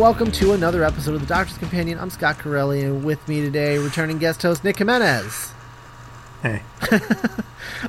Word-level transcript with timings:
welcome 0.00 0.32
to 0.32 0.54
another 0.54 0.82
episode 0.82 1.14
of 1.14 1.20
the 1.20 1.26
Doctor's 1.26 1.58
Companion. 1.58 1.98
I'm 1.98 2.08
Scott 2.08 2.38
Corelli, 2.38 2.80
and 2.84 3.04
with 3.04 3.28
me 3.28 3.42
today, 3.42 3.76
returning 3.76 4.16
guest 4.16 4.40
host 4.40 4.64
Nick 4.64 4.78
Jimenez, 4.78 5.52
Hey. 6.40 6.62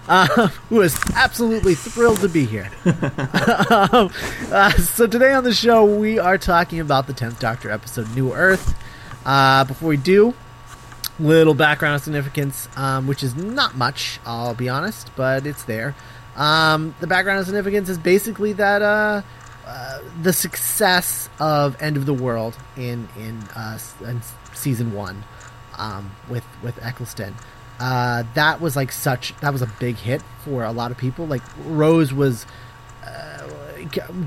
uh, 0.10 0.48
who 0.68 0.82
is 0.82 1.00
absolutely 1.16 1.74
thrilled 1.74 2.20
to 2.20 2.28
be 2.28 2.44
here. 2.44 2.70
um, 3.70 4.12
uh, 4.52 4.72
so 4.72 5.08
today 5.08 5.32
on 5.32 5.46
the 5.46 5.54
show, 5.54 5.86
we 5.86 6.20
are 6.20 6.38
talking 6.38 6.82
about 6.82 7.08
the 7.08 7.14
10th 7.14 7.40
Doctor 7.40 7.72
episode, 7.72 8.14
New 8.14 8.34
Earth. 8.34 8.76
Uh, 9.26 9.64
before 9.64 9.88
we 9.88 9.96
do, 9.96 10.34
little 11.18 11.54
background 11.54 12.02
significance, 12.02 12.68
um, 12.76 13.08
which 13.08 13.24
is 13.24 13.38
not 13.38 13.78
much, 13.78 14.20
I'll 14.26 14.54
be 14.54 14.68
honest, 14.68 15.12
but 15.16 15.48
it's 15.48 15.64
there. 15.64 15.96
Um, 16.36 16.94
the 17.00 17.08
background 17.08 17.46
significance 17.46 17.88
is 17.88 17.98
basically 17.98 18.52
that 18.54 19.24
uh, 19.66 20.00
the 20.22 20.34
success 20.34 21.30
of 21.40 21.82
End 21.82 21.98
of 21.98 22.06
the 22.06 22.14
World 22.14 22.58
in 22.76 23.08
in, 23.18 23.38
uh, 23.56 23.78
in 24.06 24.22
season 24.54 24.94
one 24.94 25.24
um, 25.78 26.12
with 26.30 26.46
with 26.64 26.84
Eccleston. 26.84 27.36
Uh, 27.80 28.24
that 28.36 28.62
was 28.62 28.76
like 28.76 28.92
such 28.92 29.36
that 29.40 29.52
was 29.52 29.62
a 29.62 29.72
big 29.80 29.96
hit 29.96 30.22
for 30.44 30.64
a 30.64 30.72
lot 30.72 30.92
of 30.92 30.98
people. 30.98 31.26
Like 31.26 31.42
Rose 31.66 32.14
was 32.14 32.46
uh, 33.06 33.48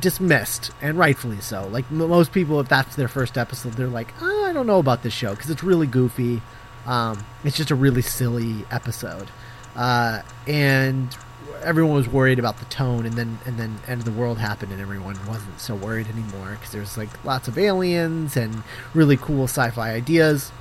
dismissed 0.00 0.72
and 0.82 0.98
rightfully 0.98 1.40
so. 1.40 1.66
Like 1.68 1.84
m- 1.90 1.98
most 1.98 2.32
people, 2.32 2.58
if 2.60 2.68
that's 2.68 2.96
their 2.96 3.08
first 3.08 3.38
episode, 3.38 3.74
they're 3.74 3.86
like, 3.86 4.12
oh, 4.20 4.44
I 4.46 4.52
don't 4.52 4.66
know 4.66 4.78
about 4.78 5.02
this 5.02 5.12
show 5.12 5.30
because 5.34 5.50
it's 5.50 5.62
really 5.62 5.86
goofy. 5.86 6.42
Um, 6.86 7.24
it's 7.44 7.56
just 7.56 7.70
a 7.70 7.74
really 7.74 8.02
silly 8.02 8.64
episode, 8.70 9.30
uh, 9.74 10.20
and 10.46 11.16
everyone 11.64 11.94
was 11.94 12.08
worried 12.08 12.38
about 12.38 12.58
the 12.58 12.66
tone. 12.66 13.06
And 13.06 13.14
then 13.14 13.38
and 13.46 13.58
then 13.58 13.80
End 13.88 14.00
of 14.00 14.04
the 14.04 14.12
World 14.12 14.38
happened, 14.38 14.72
and 14.72 14.80
everyone 14.80 15.16
wasn't 15.26 15.60
so 15.60 15.74
worried 15.74 16.06
anymore 16.08 16.56
because 16.58 16.72
there's 16.72 16.96
like 16.96 17.24
lots 17.24 17.48
of 17.48 17.58
aliens 17.58 18.36
and 18.36 18.62
really 18.94 19.16
cool 19.16 19.44
sci-fi 19.44 19.92
ideas 19.92 20.52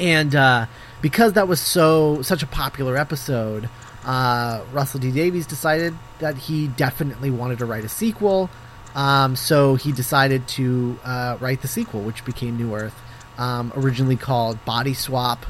and 0.00 0.34
uh, 0.34 0.66
because 1.00 1.34
that 1.34 1.48
was 1.48 1.60
so 1.60 2.22
such 2.22 2.42
a 2.42 2.46
popular 2.46 2.96
episode, 2.96 3.68
uh, 4.04 4.62
Russell 4.72 5.00
T 5.00 5.12
Davies 5.12 5.46
decided 5.46 5.94
that 6.18 6.36
he 6.36 6.68
definitely 6.68 7.30
wanted 7.30 7.58
to 7.58 7.66
write 7.66 7.84
a 7.84 7.88
sequel. 7.88 8.50
Um, 8.94 9.36
so 9.36 9.76
he 9.76 9.92
decided 9.92 10.46
to 10.48 10.98
uh, 11.04 11.38
write 11.40 11.62
the 11.62 11.68
sequel, 11.68 12.02
which 12.02 12.24
became 12.24 12.56
New 12.56 12.74
Earth, 12.74 13.00
um, 13.38 13.72
originally 13.76 14.16
called 14.16 14.62
Body 14.64 14.92
Swap, 14.92 15.46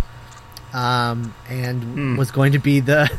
um, 0.72 1.34
and 1.48 2.18
was 2.18 2.30
going 2.30 2.52
to 2.52 2.58
be 2.58 2.80
the 2.80 3.10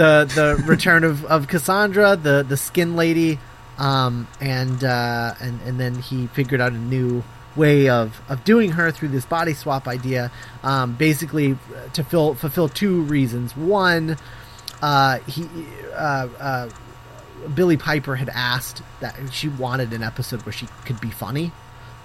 the 0.00 0.24
the 0.34 0.64
return 0.66 1.04
of, 1.04 1.26
of 1.26 1.46
Cassandra, 1.46 2.16
the 2.16 2.42
the 2.42 2.56
Skin 2.56 2.96
Lady, 2.96 3.38
um, 3.76 4.26
and 4.40 4.82
uh, 4.82 5.34
and 5.40 5.60
and 5.62 5.78
then 5.78 5.94
he 5.96 6.26
figured 6.28 6.60
out 6.60 6.72
a 6.72 6.78
new 6.78 7.22
way 7.54 7.88
of, 7.88 8.22
of 8.28 8.44
doing 8.44 8.70
her 8.70 8.92
through 8.92 9.08
this 9.08 9.26
body 9.26 9.52
swap 9.52 9.88
idea, 9.88 10.30
um, 10.62 10.94
basically 10.94 11.52
uh, 11.52 11.88
to 11.92 12.04
fill, 12.04 12.34
fulfill 12.34 12.68
two 12.68 13.02
reasons. 13.02 13.56
One, 13.56 14.16
uh, 14.80 15.18
he 15.26 15.46
uh, 15.92 16.28
uh, 16.38 16.70
Billie 17.54 17.76
Piper 17.76 18.14
had 18.14 18.30
asked 18.30 18.82
that 19.00 19.16
she 19.32 19.48
wanted 19.48 19.92
an 19.92 20.02
episode 20.02 20.46
where 20.46 20.52
she 20.52 20.66
could 20.86 21.00
be 21.00 21.10
funny, 21.10 21.52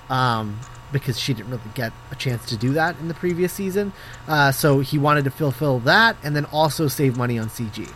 um, 0.10 0.60
because 0.92 1.20
she 1.20 1.34
didn't 1.34 1.52
really 1.52 1.64
get 1.74 1.92
a 2.12 2.16
chance 2.16 2.46
to 2.46 2.58
do 2.58 2.74
that 2.74 2.98
in 3.00 3.08
the 3.08 3.14
previous 3.14 3.54
season. 3.54 3.94
Uh, 4.28 4.52
so 4.52 4.80
he 4.80 4.98
wanted 4.98 5.24
to 5.26 5.32
fulfill 5.32 5.80
that, 5.80 6.16
and 6.24 6.36
then 6.36 6.46
also 6.46 6.88
save 6.88 7.18
money 7.18 7.38
on 7.38 7.50
CG. 7.50 7.92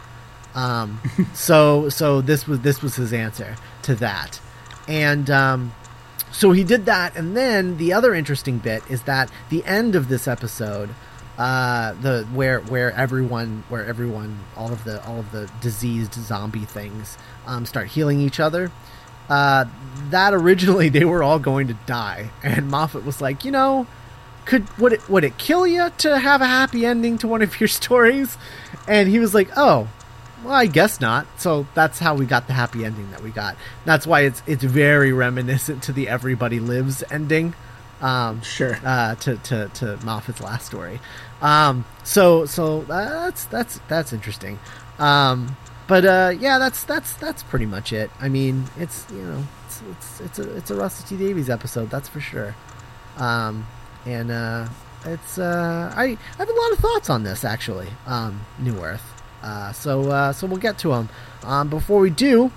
Um, 0.56 1.00
so 1.34 1.90
so 1.90 2.22
this 2.22 2.48
was 2.48 2.62
this 2.62 2.82
was 2.82 2.96
his 2.96 3.14
answer 3.14 3.56
to 3.84 3.96
that, 3.96 4.40
and 4.88 5.30
um, 5.30 5.72
so 6.32 6.52
he 6.52 6.64
did 6.64 6.86
that, 6.86 7.16
and 7.16 7.36
then 7.36 7.78
the 7.78 7.94
other 7.94 8.14
interesting 8.14 8.58
bit 8.58 8.84
is 8.90 9.04
that 9.04 9.32
the 9.50 9.64
end 9.66 9.96
of 9.96 10.10
this 10.10 10.28
episode, 10.28 10.90
uh, 11.38 11.94
the 11.94 12.26
where 12.34 12.60
where 12.62 12.92
everyone 12.94 13.64
where 13.70 13.86
everyone 13.86 14.40
all 14.56 14.72
of 14.72 14.84
the 14.84 15.04
all 15.06 15.20
of 15.20 15.32
the 15.32 15.50
diseased 15.62 16.14
zombie 16.14 16.66
things 16.66 17.18
um, 17.48 17.66
start 17.66 17.88
healing 17.88 18.20
each 18.20 18.40
other. 18.40 18.72
Uh, 19.30 19.66
that 20.10 20.34
originally 20.34 20.90
they 20.90 21.06
were 21.06 21.22
all 21.24 21.40
going 21.40 21.68
to 21.68 21.76
die, 21.86 22.32
and 22.44 22.70
Moffat 22.70 23.06
was 23.06 23.22
like, 23.22 23.46
you 23.46 23.52
know, 23.52 23.88
could 24.46 24.68
would 24.80 24.94
it 24.94 25.10
would 25.10 25.24
it 25.24 25.38
kill 25.38 25.68
you 25.68 25.92
to 26.00 26.18
have 26.18 26.42
a 26.42 26.48
happy 26.48 26.86
ending 26.86 27.18
to 27.20 27.28
one 27.28 27.42
of 27.42 27.60
your 27.60 27.68
stories? 27.82 28.38
And 28.88 29.08
he 29.08 29.20
was 29.20 29.34
like, 29.34 29.50
oh, 29.56 29.88
well, 30.44 30.54
I 30.54 30.66
guess 30.66 31.00
not. 31.00 31.28
So 31.38 31.68
that's 31.74 32.00
how 32.00 32.16
we 32.16 32.26
got 32.26 32.48
the 32.48 32.54
happy 32.54 32.86
ending 32.86 33.12
that 33.12 33.22
we 33.22 33.30
got. 33.30 33.56
That's 33.86 34.08
why 34.08 34.22
it's 34.22 34.42
it's 34.48 34.64
very 34.64 35.14
reminiscent 35.14 35.84
to 35.84 35.94
the 35.94 36.08
Everybody 36.10 36.60
Lives 36.60 37.04
ending. 37.12 37.54
Um, 38.02 38.42
Sure. 38.42 38.80
Uh, 38.84 39.16
to, 39.16 39.36
to 39.38 39.68
to 39.76 39.98
Moffat's 40.04 40.42
last 40.42 40.66
story. 40.66 41.00
Um, 41.42 41.86
so 42.04 42.46
so 42.46 42.82
that's 42.82 43.46
that's 43.46 43.80
that's 43.88 44.14
interesting. 44.14 44.60
Um, 44.98 45.56
but 45.90 46.06
uh, 46.06 46.32
yeah, 46.40 46.60
that's 46.60 46.84
that's 46.84 47.16
that's 47.16 47.42
pretty 47.42 47.66
much 47.66 47.92
it. 47.92 48.12
I 48.22 48.30
mean, 48.30 48.66
it's 48.78 49.08
you 49.12 49.24
know 49.24 49.44
it's 49.66 49.82
it's 49.90 50.22
it's 50.22 50.40
a 50.40 50.56
it's 50.56 50.72
a 50.72 50.76
Russell 50.76 51.08
T 51.08 51.18
Davies 51.18 51.50
episode, 51.50 51.90
that's 51.90 52.08
for 52.08 52.20
sure. 52.20 52.56
Um, 53.18 53.66
and 54.06 54.30
uh, 54.30 54.70
it's 55.04 55.40
uh, 55.40 55.92
I 55.96 56.04
I 56.04 56.18
have 56.38 56.48
a 56.48 56.54
lot 56.54 56.72
of 56.74 56.78
thoughts 56.78 57.10
on 57.10 57.24
this 57.24 57.44
actually. 57.44 57.88
Um, 58.06 58.46
New 58.60 58.78
Earth. 58.80 59.04
Uh, 59.42 59.72
so 59.72 60.10
uh, 60.12 60.32
so 60.32 60.46
we'll 60.46 60.58
get 60.58 60.78
to 60.80 60.90
them. 60.90 61.10
Um, 61.44 61.70
before 61.70 62.00
we 62.00 62.12
do, 62.12 62.52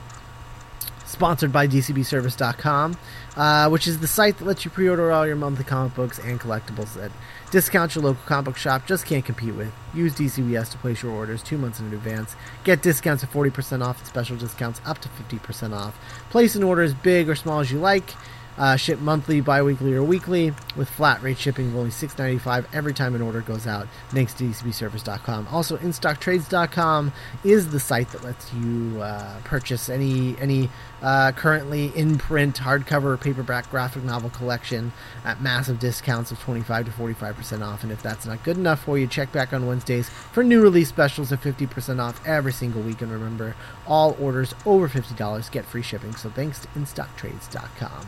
sponsored 1.12 1.52
by 1.52 1.68
DCBService.com, 1.68 2.96
uh, 3.36 3.68
which 3.68 3.86
is 3.86 4.00
the 4.00 4.08
site 4.08 4.38
that 4.38 4.44
lets 4.44 4.64
you 4.64 4.70
pre-order 4.70 5.12
all 5.12 5.26
your 5.26 5.36
monthly 5.36 5.64
comic 5.64 5.94
books 5.94 6.18
and 6.18 6.40
collectibles 6.40 7.02
at 7.02 7.12
discounts 7.50 7.94
your 7.94 8.02
local 8.02 8.22
comic 8.24 8.46
book 8.46 8.56
shop 8.56 8.86
just 8.86 9.04
can't 9.04 9.24
compete 9.24 9.54
with. 9.54 9.72
Use 9.92 10.14
DCBS 10.14 10.70
to 10.72 10.78
place 10.78 11.02
your 11.02 11.12
orders 11.12 11.42
two 11.42 11.58
months 11.58 11.78
in 11.80 11.92
advance. 11.92 12.34
Get 12.64 12.82
discounts 12.82 13.22
of 13.22 13.30
40% 13.30 13.84
off 13.84 13.98
and 13.98 14.06
special 14.06 14.36
discounts 14.36 14.80
up 14.86 14.98
to 15.00 15.08
50% 15.08 15.74
off. 15.74 15.96
Place 16.30 16.56
an 16.56 16.62
order 16.62 16.82
as 16.82 16.94
big 16.94 17.28
or 17.28 17.34
small 17.34 17.60
as 17.60 17.70
you 17.70 17.78
like. 17.78 18.14
Uh, 18.58 18.76
ship 18.76 18.98
monthly, 18.98 19.40
bi-weekly, 19.40 19.94
or 19.94 20.02
weekly 20.02 20.52
with 20.76 20.88
flat 20.88 21.22
rate 21.22 21.38
shipping 21.38 21.68
of 21.68 21.76
only 21.76 21.90
$6.95 21.90 22.66
every 22.72 22.92
time 22.92 23.14
an 23.14 23.22
order 23.22 23.40
goes 23.40 23.66
out. 23.66 23.88
Thanks 24.10 24.34
to 24.34 24.44
DCBService.com. 24.44 25.48
Also, 25.50 25.76
InStockTrades.com 25.78 27.12
is 27.44 27.70
the 27.70 27.80
site 27.80 28.10
that 28.10 28.22
lets 28.22 28.52
you 28.52 29.00
uh, 29.00 29.40
purchase 29.44 29.88
any 29.88 30.36
any 30.38 30.68
uh, 31.02 31.32
currently 31.32 31.86
in 31.96 32.18
print 32.18 32.56
hardcover 32.56 33.20
paperback 33.20 33.70
graphic 33.70 34.04
novel 34.04 34.30
collection 34.30 34.92
at 35.24 35.40
massive 35.40 35.78
discounts 35.78 36.30
of 36.30 36.38
25 36.40 36.86
to 36.86 36.90
45% 36.92 37.66
off. 37.66 37.82
And 37.82 37.90
if 37.90 38.02
that's 38.02 38.26
not 38.26 38.42
good 38.44 38.56
enough 38.56 38.82
for 38.82 38.98
you, 38.98 39.06
check 39.06 39.32
back 39.32 39.52
on 39.52 39.66
Wednesdays 39.66 40.08
for 40.08 40.44
new 40.44 40.62
release 40.62 40.88
specials 40.88 41.32
of 41.32 41.40
50% 41.40 42.00
off 42.00 42.20
every 42.26 42.52
single 42.52 42.82
week. 42.82 43.02
And 43.02 43.10
remember, 43.10 43.56
all 43.86 44.16
orders 44.20 44.54
over 44.64 44.88
$50 44.88 45.50
get 45.50 45.64
free 45.64 45.82
shipping. 45.82 46.14
So 46.14 46.30
thanks 46.30 46.60
to 46.60 46.68
InStockTrades.com. 46.68 48.06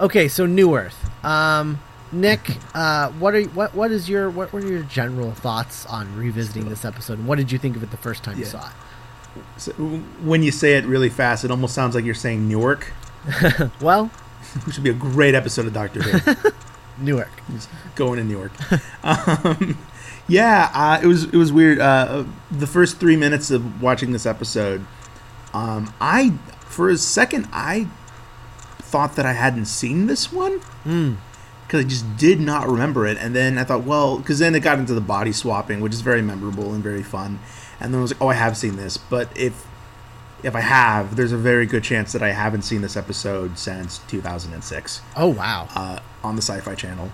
Okay, 0.00 0.28
so 0.28 0.46
New 0.46 0.74
Earth. 0.76 0.96
Um, 1.24 1.80
Nick, 2.12 2.58
uh, 2.74 3.10
what 3.12 3.34
are 3.34 3.42
what 3.44 3.74
what 3.74 3.90
is 3.90 4.08
your 4.08 4.30
what 4.30 4.52
were 4.52 4.60
your 4.64 4.82
general 4.82 5.32
thoughts 5.32 5.86
on 5.86 6.16
revisiting 6.16 6.68
this 6.68 6.84
episode? 6.84 7.18
And 7.18 7.26
what 7.28 7.38
did 7.38 7.50
you 7.50 7.58
think 7.58 7.76
of 7.76 7.82
it 7.82 7.90
the 7.90 7.96
first 7.96 8.22
time 8.24 8.38
you 8.38 8.44
Yeah. 8.44 8.50
saw 8.50 8.70
So, 9.56 9.72
when 9.72 10.42
you 10.42 10.52
say 10.52 10.74
it 10.76 10.84
really 10.84 11.08
fast, 11.08 11.44
it 11.44 11.50
almost 11.50 11.74
sounds 11.74 11.94
like 11.94 12.04
you're 12.04 12.14
saying 12.14 12.46
Newark, 12.48 12.92
it? 13.26 13.70
Well, 13.80 14.06
which 14.64 14.76
would 14.76 14.84
be 14.84 14.90
a 14.90 14.94
great 14.94 15.34
episode 15.34 15.66
of 15.66 15.72
Doctor 15.72 16.02
Who. 16.02 16.50
Newark. 16.98 17.30
Just 17.50 17.68
going 17.96 18.18
to 18.18 18.24
New 18.24 18.38
York. 18.38 18.52
um, 19.04 19.76
yeah, 20.28 20.70
uh, 20.72 21.00
it 21.02 21.06
was 21.06 21.24
it 21.24 21.34
was 21.36 21.52
weird. 21.52 21.80
Uh, 21.80 22.24
the 22.50 22.66
first 22.68 22.98
three 22.98 23.16
minutes 23.16 23.50
of 23.50 23.82
watching 23.82 24.12
this 24.12 24.26
episode, 24.26 24.86
um, 25.52 25.92
I 26.00 26.34
for 26.60 26.88
a 26.90 26.96
second 26.96 27.48
I 27.52 27.88
thought 28.94 29.16
that 29.16 29.26
I 29.26 29.32
hadn't 29.44 29.66
seen 29.66 30.06
this 30.06 30.24
one 30.32 30.60
Mm. 30.86 31.16
because 31.66 31.84
I 31.84 31.88
just 31.88 32.06
did 32.16 32.38
not 32.40 32.68
remember 32.68 33.02
it. 33.06 33.16
And 33.18 33.34
then 33.34 33.58
I 33.58 33.64
thought, 33.64 33.82
well, 33.92 34.18
because 34.18 34.38
then 34.38 34.54
it 34.54 34.60
got 34.60 34.78
into 34.78 34.94
the 34.94 35.00
body 35.16 35.32
swapping, 35.32 35.80
which 35.82 35.92
is 35.98 36.00
very 36.10 36.22
memorable 36.22 36.72
and 36.74 36.82
very 36.82 37.02
fun. 37.02 37.30
And 37.80 37.86
then 37.92 37.98
I 37.98 38.02
was 38.02 38.12
like, 38.12 38.22
oh, 38.22 38.28
I 38.28 38.34
have 38.34 38.56
seen 38.56 38.76
this, 38.76 38.96
but 38.96 39.26
if 39.36 39.54
if 40.50 40.54
I 40.54 40.60
have, 40.60 41.16
there's 41.16 41.32
a 41.32 41.38
very 41.50 41.66
good 41.66 41.82
chance 41.82 42.12
that 42.12 42.22
I 42.22 42.32
haven't 42.32 42.62
seen 42.70 42.82
this 42.82 42.96
episode 42.98 43.56
since 43.58 43.98
2006 44.08 45.00
Oh 45.16 45.28
wow. 45.28 45.68
uh, 45.74 45.98
on 46.22 46.36
the 46.36 46.42
Sci-Fi 46.42 46.74
Channel. 46.74 47.08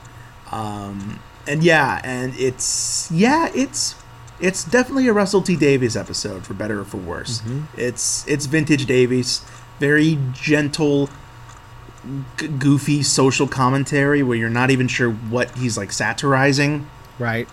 Um, 0.50 1.21
and 1.47 1.62
yeah, 1.62 2.00
and 2.05 2.35
it's 2.37 3.09
yeah, 3.11 3.49
it's 3.55 3.94
it's 4.41 4.65
definitely 4.65 5.06
a 5.09 5.12
Russell 5.12 5.43
T 5.43 5.55
Davies 5.56 5.97
episode 5.97 6.44
for 6.47 6.55
better 6.55 6.81
or 6.81 6.85
for 6.85 6.97
worse. 6.99 7.41
It's 7.77 8.27
it's 8.27 8.47
vintage 8.47 8.85
Davies, 8.87 9.43
very 9.79 10.19
gentle, 10.32 11.09
g- 12.37 12.49
goofy 12.49 13.02
social 13.02 13.47
commentary 13.47 14.23
where 14.23 14.37
you're 14.37 14.49
not 14.50 14.70
even 14.70 14.88
sure 14.88 15.11
what 15.11 15.50
he's 15.58 15.76
like 15.76 15.93
satirizing. 15.93 16.88
right. 17.19 17.49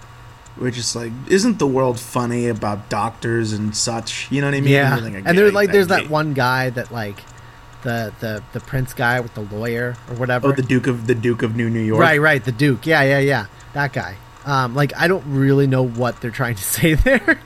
Which 0.58 0.76
is 0.80 0.96
like, 0.96 1.12
isn't 1.28 1.60
the 1.60 1.68
world 1.68 2.00
funny 2.00 2.48
about 2.48 2.90
doctors 2.90 3.54
and 3.54 3.78
such? 3.78 4.32
You 4.32 4.42
know 4.42 4.48
what 4.48 4.56
I 4.56 4.62
mean? 4.62 4.74
Yeah. 4.74 4.96
Like, 4.96 5.14
I 5.14 5.18
and 5.18 5.38
there's 5.38 5.54
like 5.54 5.72
there's 5.72 5.86
get- 5.86 6.04
that 6.06 6.10
one 6.10 6.34
guy 6.34 6.72
that 6.72 6.92
like 6.92 7.20
the 7.84 8.12
the 8.22 8.42
the 8.54 8.60
prince 8.60 8.92
guy 8.96 9.20
with 9.20 9.36
the 9.36 9.42
lawyer 9.42 9.96
or 10.10 10.16
whatever. 10.16 10.48
Oh, 10.48 10.52
the 10.54 10.64
Duke 10.64 10.88
of 10.88 11.06
the 11.06 11.14
Duke 11.14 11.44
of 11.44 11.56
New 11.56 11.70
New 11.70 11.80
York. 11.84 12.02
Right, 12.02 12.20
right, 12.20 12.44
the 12.44 12.52
Duke. 12.52 12.88
Yeah, 12.88 13.04
yeah, 13.04 13.20
yeah. 13.20 13.46
That 13.74 13.94
guy. 13.94 14.16
Um, 14.46 14.74
like 14.74 14.94
I 14.98 15.08
don't 15.08 15.24
really 15.28 15.68
know 15.68 15.84
what 15.86 16.22
they're 16.22 16.32
trying 16.32 16.56
to 16.56 16.64
say 16.76 16.96
there. 16.96 17.40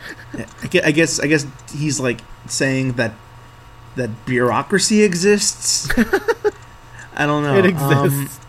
I 0.63 0.91
guess 0.91 1.19
I 1.19 1.27
guess 1.27 1.45
he's 1.73 1.99
like 1.99 2.21
saying 2.47 2.93
that 2.93 3.11
that 3.97 4.25
bureaucracy 4.25 5.03
exists. 5.03 5.89
I 7.15 7.25
don't 7.25 7.43
know. 7.43 7.55
it 7.57 7.65
Um, 7.75 8.05
exists. 8.05 8.39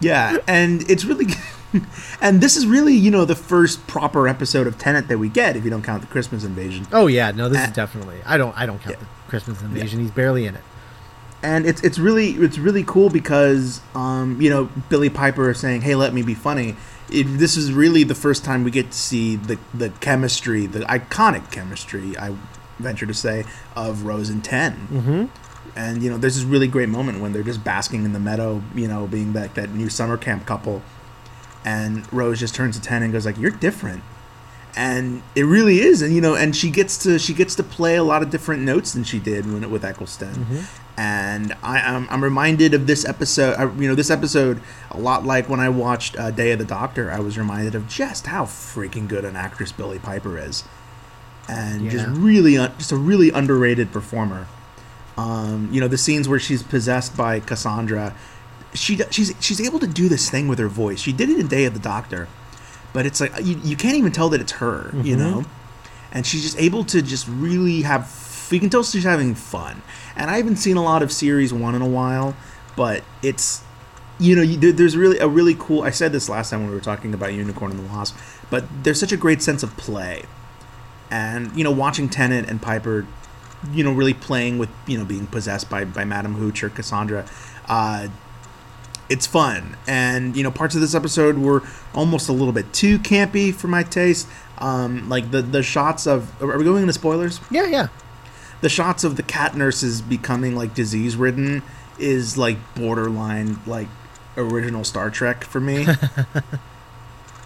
yeah, 0.00 0.38
and 0.46 0.88
it's 0.90 1.04
really, 1.04 1.26
and 2.20 2.40
this 2.40 2.56
is 2.56 2.66
really 2.66 2.94
you 2.94 3.10
know 3.10 3.24
the 3.24 3.34
first 3.34 3.86
proper 3.86 4.28
episode 4.28 4.66
of 4.66 4.78
Tennant 4.78 5.08
that 5.08 5.18
we 5.18 5.28
get 5.28 5.56
if 5.56 5.64
you 5.64 5.70
don't 5.70 5.82
count 5.82 6.02
the 6.02 6.08
Christmas 6.08 6.44
invasion. 6.44 6.86
oh 6.92 7.06
yeah, 7.06 7.30
no, 7.32 7.48
this 7.48 7.58
uh, 7.58 7.64
is 7.64 7.72
definitely. 7.72 8.18
I 8.24 8.36
don't. 8.36 8.56
I 8.56 8.66
don't 8.66 8.78
count 8.80 8.96
yeah. 8.96 9.00
the 9.00 9.30
Christmas 9.30 9.60
invasion. 9.62 10.00
He's 10.00 10.10
barely 10.10 10.46
in 10.46 10.54
it. 10.54 10.62
and 11.42 11.66
it's 11.66 11.82
it's 11.82 11.98
really 11.98 12.30
it's 12.30 12.58
really 12.58 12.82
cool 12.84 13.10
because 13.10 13.80
um 13.94 14.40
you 14.40 14.48
know 14.48 14.70
Billie 14.88 15.10
Piper 15.10 15.50
is 15.50 15.58
saying 15.60 15.82
hey 15.82 15.94
let 15.94 16.14
me 16.14 16.22
be 16.22 16.34
funny 16.34 16.76
it, 17.10 17.24
this 17.24 17.56
is 17.58 17.72
really 17.72 18.04
the 18.04 18.14
first 18.14 18.42
time 18.42 18.64
we 18.64 18.70
get 18.70 18.90
to 18.90 18.96
see 18.96 19.36
the 19.36 19.58
the 19.74 19.90
chemistry 20.00 20.66
the 20.66 20.80
iconic 20.80 21.50
chemistry 21.52 22.16
I 22.16 22.34
venture 22.78 23.04
to 23.06 23.12
say 23.14 23.44
of 23.76 24.04
Rose 24.04 24.30
and 24.30 24.42
10 24.42 24.88
Mm-hmm. 24.90 25.24
And 25.76 26.02
you 26.02 26.08
know 26.08 26.16
there's 26.16 26.36
this 26.36 26.44
really 26.44 26.68
great 26.68 26.88
moment 26.88 27.20
when 27.20 27.32
they're 27.32 27.42
just 27.42 27.62
basking 27.62 28.04
in 28.04 28.14
the 28.14 28.18
meadow 28.18 28.62
you 28.74 28.88
know 28.88 29.06
being 29.06 29.34
that 29.34 29.54
that 29.56 29.70
new 29.70 29.90
summer 29.90 30.16
camp 30.16 30.46
couple. 30.46 30.82
And 31.64 32.10
Rose 32.12 32.40
just 32.40 32.54
turns 32.54 32.78
to 32.78 32.82
10 32.82 33.02
and 33.02 33.12
goes 33.12 33.26
like 33.26 33.36
you're 33.36 33.50
different. 33.50 34.02
And 34.76 35.22
it 35.34 35.42
really 35.42 35.80
is. 35.80 36.00
And 36.00 36.14
you 36.14 36.20
know 36.20 36.34
and 36.34 36.56
she 36.56 36.70
gets 36.70 36.96
to 36.98 37.18
she 37.18 37.34
gets 37.34 37.54
to 37.56 37.62
play 37.62 37.96
a 37.96 38.02
lot 38.02 38.22
of 38.22 38.30
different 38.30 38.62
notes 38.62 38.92
than 38.92 39.04
she 39.04 39.18
did 39.18 39.44
when 39.44 39.70
with 39.70 39.84
Eccleston. 39.84 40.46
And 40.96 41.54
I 41.62 41.78
am 41.80 42.06
I'm 42.10 42.24
reminded 42.24 42.72
of 42.72 42.86
this 42.86 43.04
episode 43.04 43.56
uh, 43.58 43.70
you 43.74 43.86
know 43.88 43.94
this 43.94 44.10
episode 44.10 44.62
a 44.90 44.98
lot 44.98 45.26
like 45.26 45.46
when 45.48 45.60
I 45.60 45.68
watched 45.68 46.18
uh, 46.18 46.30
Day 46.30 46.52
of 46.52 46.58
the 46.58 46.64
Doctor 46.64 47.10
I 47.10 47.20
was 47.20 47.36
reminded 47.36 47.74
of 47.74 47.86
just 47.86 48.28
how 48.28 48.44
freaking 48.46 49.08
good 49.08 49.26
an 49.26 49.36
actress 49.36 49.72
Billie 49.72 49.98
Piper 49.98 50.38
is. 50.38 50.64
And 51.48 51.90
just 51.90 52.06
really 52.08 52.56
un- 52.56 52.72
just 52.78 52.92
a 52.92 52.96
really 52.96 53.30
underrated 53.30 53.92
performer 53.92 54.46
um, 55.16 55.68
you 55.72 55.80
know 55.80 55.88
the 55.88 55.98
scenes 55.98 56.28
where 56.28 56.38
she's 56.38 56.62
possessed 56.62 57.16
by 57.16 57.40
Cassandra 57.40 58.14
she 58.74 58.98
she's 59.10 59.32
she's 59.40 59.60
able 59.60 59.78
to 59.78 59.86
do 59.86 60.08
this 60.08 60.28
thing 60.28 60.48
with 60.48 60.58
her 60.58 60.68
voice. 60.68 61.00
She 61.00 61.12
did 61.12 61.30
it 61.30 61.38
in 61.38 61.46
Day 61.48 61.64
of 61.64 61.72
the 61.74 61.80
Doctor 61.80 62.28
but 62.92 63.04
it's 63.06 63.20
like 63.20 63.32
you, 63.42 63.60
you 63.64 63.76
can't 63.76 63.96
even 63.96 64.12
tell 64.12 64.28
that 64.30 64.40
it's 64.40 64.52
her 64.52 64.90
you 65.02 65.16
Mhm. 65.16 65.18
know? 65.18 65.44
And 66.12 66.26
she's 66.26 66.42
just 66.42 66.58
able 66.58 66.84
to 66.84 67.02
just 67.02 67.26
really 67.28 67.82
have 67.82 68.10
you 68.50 68.60
can 68.60 68.70
tell 68.70 68.82
she's 68.84 69.04
having 69.04 69.34
fun. 69.34 69.82
And 70.16 70.30
i 70.30 70.36
haven't 70.36 70.56
seen 70.56 70.76
a 70.76 70.82
lot 70.82 71.02
of 71.02 71.10
series 71.12 71.52
one 71.52 71.74
in 71.74 71.82
a 71.82 71.88
while 71.88 72.36
but 72.76 73.02
it's 73.22 73.62
you 74.18 74.36
know 74.36 74.42
you, 74.42 74.56
there, 74.56 74.72
there's 74.72 74.96
really 74.96 75.18
a 75.18 75.28
really 75.28 75.54
cool 75.58 75.82
i 75.82 75.90
said 75.90 76.12
this 76.12 76.28
last 76.28 76.50
time 76.50 76.60
when 76.60 76.68
we 76.70 76.74
were 76.74 76.80
talking 76.80 77.12
about 77.14 77.32
unicorn 77.34 77.70
and 77.70 77.80
the 77.80 77.88
wasp 77.92 78.16
but 78.50 78.64
there's 78.82 79.00
such 79.00 79.12
a 79.12 79.16
great 79.16 79.42
sense 79.42 79.62
of 79.62 79.76
play. 79.76 80.22
And 81.10 81.54
you 81.56 81.64
know 81.64 81.70
watching 81.70 82.08
Tennant 82.08 82.48
and 82.48 82.60
piper 82.60 83.06
you 83.72 83.82
know 83.84 83.92
really 83.92 84.14
playing 84.14 84.58
with 84.58 84.70
you 84.86 84.96
know 84.98 85.04
being 85.04 85.26
possessed 85.26 85.68
by 85.70 85.84
by 85.84 86.04
Madame 86.04 86.34
hooch 86.34 86.62
or 86.62 86.68
cassandra 86.70 87.26
uh 87.68 88.08
it's 89.08 89.26
fun. 89.26 89.76
And 89.86 90.36
you 90.36 90.42
know 90.42 90.50
parts 90.50 90.74
of 90.74 90.80
this 90.80 90.94
episode 90.94 91.38
were 91.38 91.62
almost 91.94 92.28
a 92.28 92.32
little 92.32 92.52
bit 92.52 92.72
too 92.72 92.98
campy 92.98 93.54
for 93.54 93.68
my 93.68 93.82
taste. 93.84 94.26
Um 94.58 95.08
like 95.08 95.30
the 95.30 95.42
the 95.42 95.62
shots 95.62 96.06
of 96.06 96.42
are 96.42 96.58
we 96.58 96.64
going 96.64 96.82
into 96.82 96.92
spoilers? 96.92 97.40
Yeah, 97.50 97.66
yeah. 97.66 97.88
the 98.62 98.68
shots 98.68 99.04
of 99.04 99.16
the 99.16 99.22
cat 99.22 99.56
nurses 99.56 100.00
becoming 100.02 100.56
like 100.56 100.74
disease 100.74 101.14
ridden 101.16 101.62
is 101.98 102.36
like 102.36 102.58
borderline 102.74 103.58
like 103.66 103.88
original 104.36 104.84
star 104.84 105.08
trek 105.10 105.44
for 105.44 105.60
me 105.60 105.86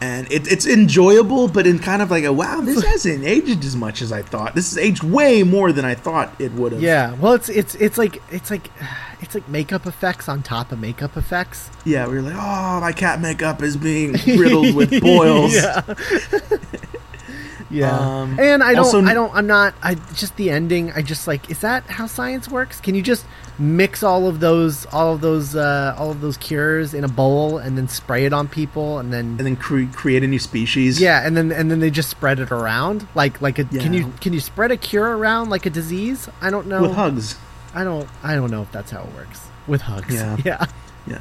and 0.02 0.31
it, 0.32 0.50
it's 0.50 0.67
enjoyable 0.67 1.47
but 1.49 1.67
in 1.67 1.79
kind 1.79 2.00
of 2.00 2.11
like 2.11 2.25
a 2.25 2.32
wow 2.32 2.61
this 2.61 2.82
hasn't 2.85 3.25
aged 3.25 3.64
as 3.64 3.76
much 3.76 4.00
as 4.00 4.12
i 4.12 4.23
thought 4.23 4.55
this 4.55 4.70
has 4.70 4.79
aged 4.79 5.02
way 5.02 5.43
more 5.43 5.73
than 5.73 5.85
i 5.85 5.94
thought 5.94 6.32
it 6.38 6.52
would 6.52 6.73
have 6.73 6.81
Yeah. 6.81 7.12
Well, 7.14 7.35
it's 7.35 7.49
it's 7.50 7.75
it's 7.75 7.99
like 7.99 8.23
it's 8.31 8.50
like 8.50 8.70
it's 9.20 9.35
like 9.35 9.47
makeup 9.49 9.87
effects 9.87 10.29
on 10.29 10.43
top 10.43 10.73
of 10.73 10.81
makeup 10.81 11.17
effects. 11.17 11.70
yeah 11.85 12.06
we 12.06 12.14
were 12.14 12.23
like 12.23 12.35
oh 12.37 12.81
my 12.81 12.93
cat 12.93 13.20
makeup 13.20 13.62
is 13.62 13.76
being 13.76 14.12
riddled 14.26 14.75
with 14.75 14.99
boils 15.00 15.55
yeah. 15.62 15.82
yeah. 17.70 17.96
Um, 17.99 18.38
and 18.40 18.62
I 18.62 18.75
don't 18.75 18.84
also- 18.84 19.02
I 19.05 19.14
don't 19.14 19.32
I'm 19.34 19.46
not 19.46 19.75
I 19.82 19.94
just 20.14 20.37
the 20.37 20.50
ending 20.50 20.93
I 20.93 21.02
just 21.02 21.26
like 21.26 21.50
is 21.50 21.61
that 21.61 21.84
how 21.84 22.06
science 22.06 22.49
works? 22.49 22.81
Can 22.81 22.94
you 22.94 23.02
just 23.02 23.25
mix 23.58 24.02
all 24.02 24.26
of 24.26 24.40
those 24.40 24.87
all 24.87 25.12
of 25.14 25.20
those 25.20 25.55
uh 25.55 25.94
all 25.99 26.11
of 26.11 26.20
those 26.20 26.37
cures 26.38 26.94
in 26.94 27.05
a 27.05 27.08
bowl 27.08 27.58
and 27.58 27.76
then 27.78 27.87
spray 27.88 28.25
it 28.25 28.32
on 28.32 28.49
people 28.49 28.99
and 28.99 29.12
then 29.12 29.37
and 29.38 29.40
then 29.40 29.55
cre- 29.56 29.84
create 29.93 30.22
a 30.25 30.26
new 30.26 30.38
species 30.38 31.00
yeah, 31.00 31.26
and 31.26 31.37
then 31.37 31.52
and 31.52 31.70
then 31.70 31.81
they 31.81 31.90
just 31.90 32.08
spread 32.08 32.40
it 32.40 32.50
around 32.50 33.06
like 33.14 33.40
like 33.40 33.58
a 33.58 33.64
can 33.64 33.93
you 33.93 34.12
can 34.20 34.32
you 34.32 34.40
spread 34.40 34.70
a 34.70 34.76
cure 34.76 35.17
around 35.17 35.50
like 35.50 35.67
a 35.67 35.70
disease? 35.70 36.28
I 36.40 36.50
don't 36.50 36.67
know. 36.67 36.82
with 36.82 36.93
hugs 36.94 37.37
I 37.75 37.84
don't 37.84 38.08
I 38.22 38.34
don't 38.34 38.50
know 38.50 38.62
if 38.62 38.72
that's 38.72 38.90
how 38.90 39.02
it 39.02 39.14
works 39.14 39.40
with 39.67 39.82
hugs. 39.82 40.14
Yeah. 40.14 40.37
Yeah. 40.44 40.67
yeah 41.06 41.20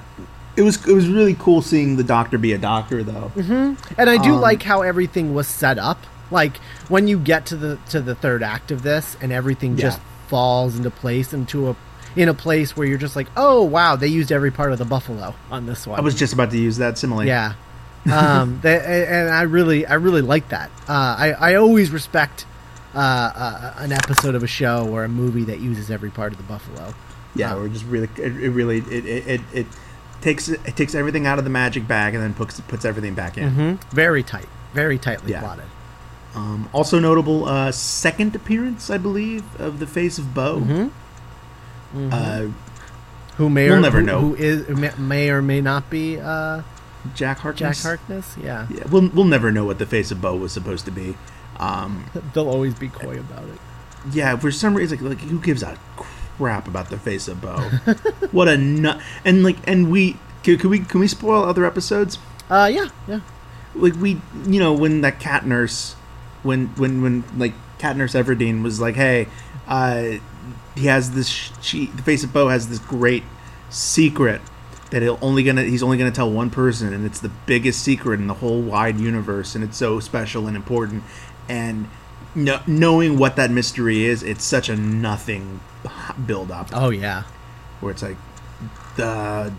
it 0.56 0.62
was 0.64 0.86
it 0.88 0.94
was 0.94 1.08
really 1.08 1.36
cool 1.36 1.62
seeing 1.62 1.96
the 1.98 2.04
doctor 2.04 2.38
be 2.38 2.54
a 2.54 2.58
doctor 2.58 3.04
though 3.04 3.32
And 3.98 4.10
I 4.10 4.18
do 4.18 4.36
Um, 4.36 4.42
like 4.42 4.64
how 4.64 4.82
everything 4.82 5.34
was 5.34 5.48
set 5.48 5.78
up. 5.78 6.00
Like 6.32 6.58
when 6.88 7.08
you 7.08 7.20
get 7.20 7.46
to 7.48 7.56
the 7.56 7.78
to 7.90 8.02
the 8.02 8.16
third 8.16 8.44
act 8.44 8.72
of 8.72 8.84
this, 8.84 9.18
and 9.22 9.32
everything 9.32 9.78
Yeah. 9.78 9.84
just 9.90 10.00
falls 10.28 10.76
into 10.78 10.92
place 10.92 11.34
into 11.34 11.70
a 11.70 11.76
in 12.16 12.28
a 12.30 12.34
place 12.34 12.76
where 12.76 12.88
you're 12.88 12.98
just 12.98 13.16
like, 13.16 13.28
oh 13.38 13.64
wow, 13.64 13.96
they 13.96 14.08
used 14.08 14.32
every 14.32 14.52
part 14.52 14.72
of 14.72 14.78
the 14.80 14.86
buffalo 14.86 15.34
on 15.52 15.66
this 15.66 15.86
one. 15.88 16.00
i 16.00 16.02
was 16.02 16.16
just 16.16 16.34
about 16.34 16.52
to 16.52 16.58
use 16.58 16.78
that 16.78 16.98
simile 16.98 17.24
yeah. 17.26 17.54
um, 18.12 18.60
they, 18.64 19.06
and 19.08 19.30
I 19.30 19.44
really 19.44 19.86
I 19.86 19.96
really 19.96 20.22
like 20.22 20.50
that. 20.50 20.70
Uh, 20.88 21.16
I 21.18 21.32
I 21.40 21.56
always 21.56 21.92
respect 21.92 22.46
uh, 22.96 22.98
uh, 23.00 23.74
an 23.78 23.92
episode 23.92 24.34
of 24.36 24.42
a 24.44 24.48
show 24.48 24.88
or 24.90 25.04
a 25.04 25.10
movie 25.10 25.44
that 25.46 25.60
uses 25.60 25.92
every 25.92 26.10
part 26.10 26.32
of 26.32 26.38
the 26.38 26.44
buffalo. 26.46 26.94
Yeah, 27.36 27.54
Um, 27.54 27.62
we're 27.62 27.70
just 27.70 27.86
really, 27.86 28.10
it, 28.18 28.36
it 28.36 28.50
really, 28.50 28.80
it, 28.80 29.06
it, 29.06 29.28
it, 29.28 29.42
it 29.54 29.68
takes 30.22 30.50
it 30.50 30.76
takes 30.76 30.96
everything 30.96 31.28
out 31.28 31.38
of 31.38 31.44
the 31.44 31.52
magic 31.52 31.88
bag 31.88 32.16
and 32.16 32.24
then 32.24 32.34
puts 32.34 32.60
puts 32.62 32.86
everything 32.86 33.14
back 33.14 33.38
in. 33.38 33.50
hmm 33.52 33.74
Very 33.96 34.24
tight, 34.24 34.48
very 34.74 34.98
tightly 34.98 35.32
Yeah. 35.32 35.42
plotted. 35.42 35.66
Um, 36.36 36.70
also 36.74 37.00
notable, 37.00 37.46
uh, 37.46 37.72
second 37.72 38.36
appearance, 38.36 38.90
I 38.90 38.98
believe, 38.98 39.44
of 39.60 39.80
the 39.80 39.88
face 39.88 40.18
of 40.20 40.34
Boe. 40.34 40.60
Mhm. 40.62 40.92
Uh, 42.12 42.48
Who 43.38 43.50
may 43.50 43.70
We'll 43.70 43.78
or 43.80 43.82
never 43.82 44.00
who, 44.02 44.06
know. 44.06 44.20
who 44.20 44.36
is 44.36 44.68
may, 44.70 44.92
may 44.98 45.30
or 45.30 45.42
may 45.42 45.60
not 45.62 45.90
be 45.90 46.20
uh, 46.20 46.62
Jack 47.16 47.40
Harkness. 47.40 47.78
Jack 47.82 47.84
Harkness. 47.84 48.36
Harkness. 48.36 48.46
Yeah. 48.46 48.68
Yeah, 48.70 48.84
we'll 48.92 49.10
we'll 49.10 49.26
never 49.26 49.52
know 49.52 49.66
what 49.66 49.80
the 49.80 49.86
face 49.86 50.12
of 50.12 50.22
Boe 50.22 50.36
was 50.36 50.52
supposed 50.52 50.86
to 50.86 50.92
be. 50.92 51.16
Um, 51.60 52.06
they'll 52.34 52.50
always 52.50 52.74
be 52.76 52.90
coy 52.90 53.20
about 53.20 53.46
it. 53.46 53.60
yeah, 54.14 54.36
for 54.38 54.52
some 54.52 54.76
reason, 54.76 55.00
like, 55.00 55.18
like 55.20 55.28
who 55.30 55.40
gives 55.40 55.64
a 55.64 55.78
crap 56.38 56.68
about 56.68 56.90
the 56.90 56.98
face 56.98 57.28
of 57.28 57.42
Boe? 57.42 57.58
what 58.32 58.48
a 58.48 58.58
nut! 58.58 59.02
And 59.26 59.44
like, 59.44 59.58
and 59.68 59.90
we 59.90 60.18
can, 60.44 60.58
can 60.58 60.70
we 60.70 60.80
can 60.80 61.00
we 61.00 61.08
spoil 61.08 61.44
other 61.44 61.66
episodes? 61.66 62.20
Uh, 62.50 62.70
yeah, 62.72 62.90
yeah. 63.08 63.22
like 63.74 63.96
we 63.96 64.22
you 64.46 64.60
know 64.60 64.74
when 64.74 65.02
that 65.02 65.20
cat 65.20 65.46
nurse 65.46 65.96
when 66.44 66.68
when 66.76 67.02
when 67.02 67.24
like 67.38 67.54
cat 67.78 67.96
nurse 67.98 68.14
everdeen 68.14 68.62
was 68.64 68.80
like 68.80 68.96
hey 68.96 69.28
uh 69.68 70.12
he 70.76 70.86
has 70.88 71.12
this 71.12 71.28
sh- 71.28 71.52
she 71.62 71.86
the 71.88 72.02
face 72.04 72.24
of 72.24 72.32
boe 72.34 72.48
has 72.48 72.70
this 72.70 72.80
great 72.80 73.24
secret 73.70 74.42
that 74.92 75.02
he'll 75.02 75.20
only 75.22 75.44
gonna 75.44 75.64
he's 75.64 75.84
only 75.84 75.98
gonna 75.98 76.12
tell 76.12 76.32
one 76.32 76.50
person 76.50 76.94
and 76.94 77.06
it's 77.06 77.20
the 77.20 77.30
biggest 77.46 77.82
secret 77.84 78.20
in 78.20 78.28
the 78.28 78.34
whole 78.36 78.62
wide 78.62 79.00
universe 79.00 79.54
and 79.56 79.64
it's 79.64 79.78
so 79.78 80.00
special 80.00 80.48
and 80.48 80.56
important 80.56 81.04
and 81.48 81.88
no, 82.36 82.60
knowing 82.68 83.18
what 83.18 83.36
that 83.36 83.52
mystery 83.52 84.04
is 84.06 84.24
it's 84.24 84.44
such 84.44 84.70
a 84.70 84.76
nothing 84.76 85.60
build 86.26 86.52
up 86.52 86.70
Oh 86.74 86.90
yeah. 86.90 87.24
where 87.80 87.92
it's 87.92 88.02
like 88.04 88.18
the 88.98 89.52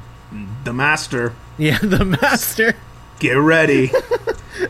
the 0.64 0.72
master, 0.72 1.34
Yeah, 1.58 1.78
the 1.82 2.04
master. 2.04 2.74
get 3.18 3.32
ready. 3.32 3.90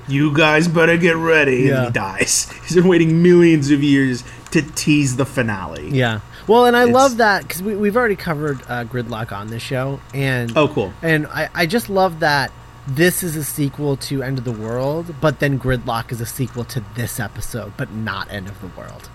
you 0.08 0.34
guys 0.36 0.68
better 0.68 0.96
get 0.96 1.16
ready. 1.16 1.62
Yeah. 1.62 1.76
And 1.76 1.86
he 1.86 1.92
dies. 1.92 2.50
He's 2.66 2.74
been 2.76 2.88
waiting 2.88 3.22
millions 3.22 3.70
of 3.70 3.82
years 3.82 4.24
to 4.52 4.62
tease 4.62 5.16
the 5.16 5.26
finale. 5.26 5.88
Yeah. 5.90 6.20
Well, 6.46 6.66
and 6.66 6.76
I 6.76 6.82
It's- 6.82 6.94
love 6.94 7.16
that 7.18 7.42
because 7.42 7.62
we, 7.62 7.76
we've 7.76 7.96
already 7.96 8.16
covered 8.16 8.60
uh, 8.62 8.84
Gridlock 8.84 9.30
on 9.32 9.48
this 9.48 9.62
show, 9.62 10.00
and 10.12 10.56
Oh, 10.56 10.66
cool. 10.68 10.92
and 11.02 11.26
I, 11.28 11.48
I 11.54 11.66
just 11.66 11.88
love 11.88 12.20
that 12.20 12.50
this 12.88 13.22
is 13.22 13.36
a 13.36 13.44
sequel 13.44 13.96
to 13.98 14.22
End 14.22 14.38
of 14.38 14.44
the 14.44 14.50
World, 14.52 15.14
but 15.20 15.38
then 15.38 15.60
Gridlock 15.60 16.10
is 16.10 16.20
a 16.20 16.26
sequel 16.26 16.64
to 16.64 16.82
this 16.96 17.20
episode, 17.20 17.74
but 17.76 17.92
not 17.92 18.32
End 18.32 18.48
of 18.48 18.60
the 18.60 18.66
World. 18.68 19.08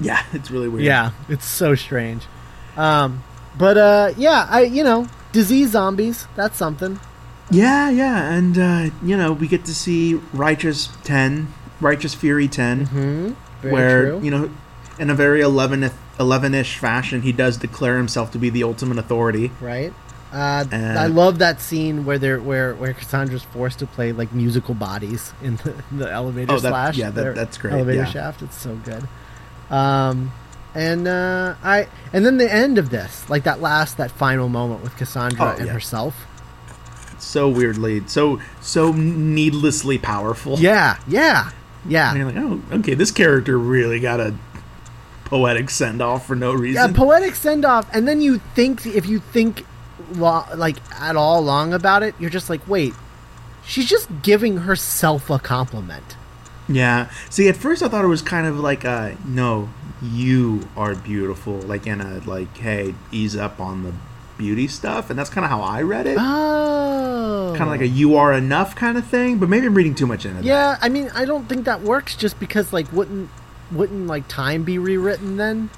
Yeah, 0.00 0.22
it's 0.32 0.50
really 0.50 0.68
weird. 0.68 0.84
Yeah, 0.84 1.10
it's 1.28 1.44
so 1.44 1.74
strange. 1.74 2.22
Um, 2.76 3.22
but 3.58 3.76
uh, 3.76 4.12
yeah, 4.16 4.46
I 4.48 4.62
you 4.62 4.84
know, 4.84 5.08
disease 5.32 5.70
zombies. 5.72 6.26
That's 6.36 6.56
something. 6.56 6.98
Yeah, 7.50 7.88
yeah, 7.90 8.30
and 8.32 8.58
uh, 8.58 8.90
you 9.02 9.16
know 9.16 9.32
we 9.32 9.48
get 9.48 9.64
to 9.66 9.74
see 9.74 10.14
Righteous 10.32 10.88
Ten, 11.04 11.52
Righteous 11.80 12.14
Fury 12.14 12.48
10 12.48 12.84
Hmm. 12.86 13.30
Where 13.68 14.10
true. 14.10 14.20
you 14.22 14.30
know, 14.30 14.50
in 14.98 15.10
a 15.10 15.14
very 15.14 15.40
11 15.40 15.90
11ish 16.18 16.76
fashion, 16.76 17.22
he 17.22 17.32
does 17.32 17.56
declare 17.56 17.96
himself 17.96 18.30
to 18.32 18.38
be 18.38 18.50
the 18.50 18.62
ultimate 18.64 18.98
authority. 18.98 19.50
right? 19.60 19.92
Uh, 20.32 20.64
Uh, 20.70 20.76
I 20.76 21.06
love 21.06 21.38
that 21.38 21.60
scene 21.62 22.04
where 22.04 22.18
they're 22.18 22.38
where 22.38 22.74
where 22.74 22.92
Cassandra's 22.92 23.42
forced 23.44 23.78
to 23.78 23.86
play 23.86 24.12
like 24.12 24.30
musical 24.34 24.74
bodies 24.74 25.32
in 25.42 25.56
the, 25.56 25.74
the 25.96 26.12
elevator 26.12 26.52
Oh, 26.52 26.58
that- 26.58 26.68
slash. 26.68 26.96
yeah, 26.98 27.08
that- 27.10 27.34
that's 27.34 27.56
great, 27.56 27.72
Elevator 27.72 27.98
yeah. 28.00 28.04
shaft. 28.04 28.42
It's 28.42 28.58
so 28.60 28.74
good. 28.84 29.08
Um, 29.74 30.32
and 30.74 31.08
uh, 31.08 31.54
I 31.64 31.88
and 32.12 32.26
then 32.26 32.36
the 32.36 32.52
end 32.52 32.76
of 32.76 32.90
this, 32.90 33.28
like 33.30 33.44
that 33.44 33.62
last 33.62 33.96
that 33.96 34.10
final 34.10 34.50
moment 34.50 34.82
with 34.82 34.94
Cassandra 34.98 35.54
Oh, 35.54 35.56
and 35.56 35.66
yeah. 35.66 35.72
herself. 35.72 36.26
So 37.18 37.48
weirdly, 37.48 38.02
so 38.06 38.40
so 38.60 38.92
needlessly 38.92 39.98
powerful. 39.98 40.58
Yeah, 40.58 40.98
yeah, 41.08 41.50
yeah. 41.86 42.10
And 42.10 42.18
you're 42.18 42.26
like, 42.30 42.36
oh, 42.70 42.76
okay, 42.78 42.94
this 42.94 43.10
character 43.10 43.58
really 43.58 44.00
got 44.00 44.20
a 44.20 44.34
poetic 45.24 45.68
send 45.70 46.00
off 46.00 46.26
for 46.26 46.34
no 46.36 46.52
reason. 46.52 46.90
Yeah, 46.90 46.96
poetic 46.96 47.34
send 47.34 47.64
off, 47.64 47.88
and 47.94 48.06
then 48.08 48.20
you 48.20 48.38
think 48.54 48.86
if 48.86 49.06
you 49.06 49.18
think 49.18 49.64
lo- 50.12 50.44
like 50.54 50.76
at 51.00 51.16
all 51.16 51.40
long 51.42 51.72
about 51.74 52.02
it, 52.02 52.14
you're 52.18 52.30
just 52.30 52.48
like, 52.48 52.66
wait, 52.68 52.94
she's 53.64 53.86
just 53.88 54.08
giving 54.22 54.58
herself 54.58 55.28
a 55.30 55.38
compliment. 55.38 56.16
yeah. 56.68 57.10
See, 57.30 57.48
at 57.48 57.56
first 57.56 57.82
I 57.82 57.88
thought 57.88 58.04
it 58.04 58.08
was 58.08 58.22
kind 58.22 58.46
of 58.46 58.58
like, 58.60 58.84
uh, 58.84 59.12
no, 59.26 59.68
you 60.02 60.68
are 60.76 60.94
beautiful, 60.94 61.54
like 61.62 61.86
in 61.86 62.00
a 62.00 62.18
like, 62.26 62.56
hey, 62.58 62.94
ease 63.10 63.36
up 63.36 63.58
on 63.60 63.82
the 63.82 63.92
beauty 64.38 64.68
stuff, 64.68 65.10
and 65.10 65.18
that's 65.18 65.28
kind 65.28 65.44
of 65.44 65.50
how 65.50 65.60
I 65.60 65.82
read 65.82 66.06
it. 66.06 66.16
Oh, 66.18 67.52
kind 67.56 67.64
of 67.64 67.68
like 67.68 67.80
a 67.80 67.86
"you 67.86 68.16
are 68.16 68.32
enough" 68.32 68.74
kind 68.74 68.96
of 68.96 69.06
thing. 69.06 69.38
But 69.38 69.48
maybe 69.48 69.66
I'm 69.66 69.74
reading 69.74 69.94
too 69.94 70.06
much 70.06 70.24
into 70.24 70.38
that. 70.38 70.44
yeah. 70.44 70.78
I 70.80 70.88
mean, 70.88 71.10
I 71.14 71.24
don't 71.24 71.48
think 71.48 71.64
that 71.66 71.82
works 71.82 72.16
just 72.16 72.40
because 72.40 72.72
like 72.72 72.90
wouldn't 72.92 73.28
wouldn't 73.70 74.06
like 74.06 74.28
time 74.28 74.62
be 74.64 74.78
rewritten 74.78 75.36
then? 75.36 75.70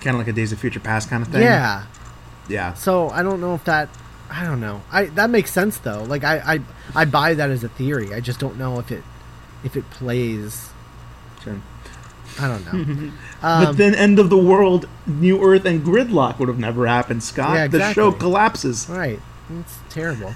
Kind 0.00 0.14
of 0.14 0.18
like 0.18 0.28
a 0.28 0.32
Days 0.32 0.52
of 0.52 0.58
Future 0.58 0.80
Past 0.80 1.08
kind 1.08 1.22
of 1.22 1.28
thing. 1.32 1.42
Yeah. 1.42 1.86
yeah. 2.48 2.74
So 2.74 3.08
I 3.10 3.22
don't 3.22 3.40
know 3.40 3.54
if 3.54 3.64
that. 3.64 3.88
I 4.28 4.44
don't 4.44 4.60
know. 4.60 4.82
I 4.90 5.04
that 5.06 5.30
makes 5.30 5.52
sense 5.52 5.78
though. 5.78 6.02
Like 6.02 6.24
I 6.24 6.38
I 6.54 6.60
I 6.94 7.04
buy 7.04 7.34
that 7.34 7.48
as 7.50 7.64
a 7.64 7.68
theory. 7.68 8.12
I 8.12 8.20
just 8.20 8.40
don't 8.40 8.58
know 8.58 8.78
if 8.78 8.90
it 8.90 9.04
if 9.64 9.76
it 9.76 9.88
plays. 9.90 10.70
Sure. 12.36 12.44
I 12.44 12.48
don't 12.48 12.72
know. 12.72 13.12
but 13.42 13.68
Um, 13.68 13.76
then, 13.76 13.94
End 13.94 14.18
of 14.18 14.30
the 14.30 14.36
World, 14.38 14.88
New 15.06 15.42
Earth, 15.42 15.64
and 15.64 15.84
Gridlock 15.84 16.38
would 16.38 16.48
have 16.48 16.58
never 16.58 16.86
happened. 16.86 17.22
Scott, 17.22 17.54
Yeah, 17.56 17.64
exactly. 17.64 17.78
the 17.78 17.92
show 17.94 18.12
collapses. 18.12 18.88
Right. 18.88 19.20
It's 19.60 19.78
terrible. 19.90 20.34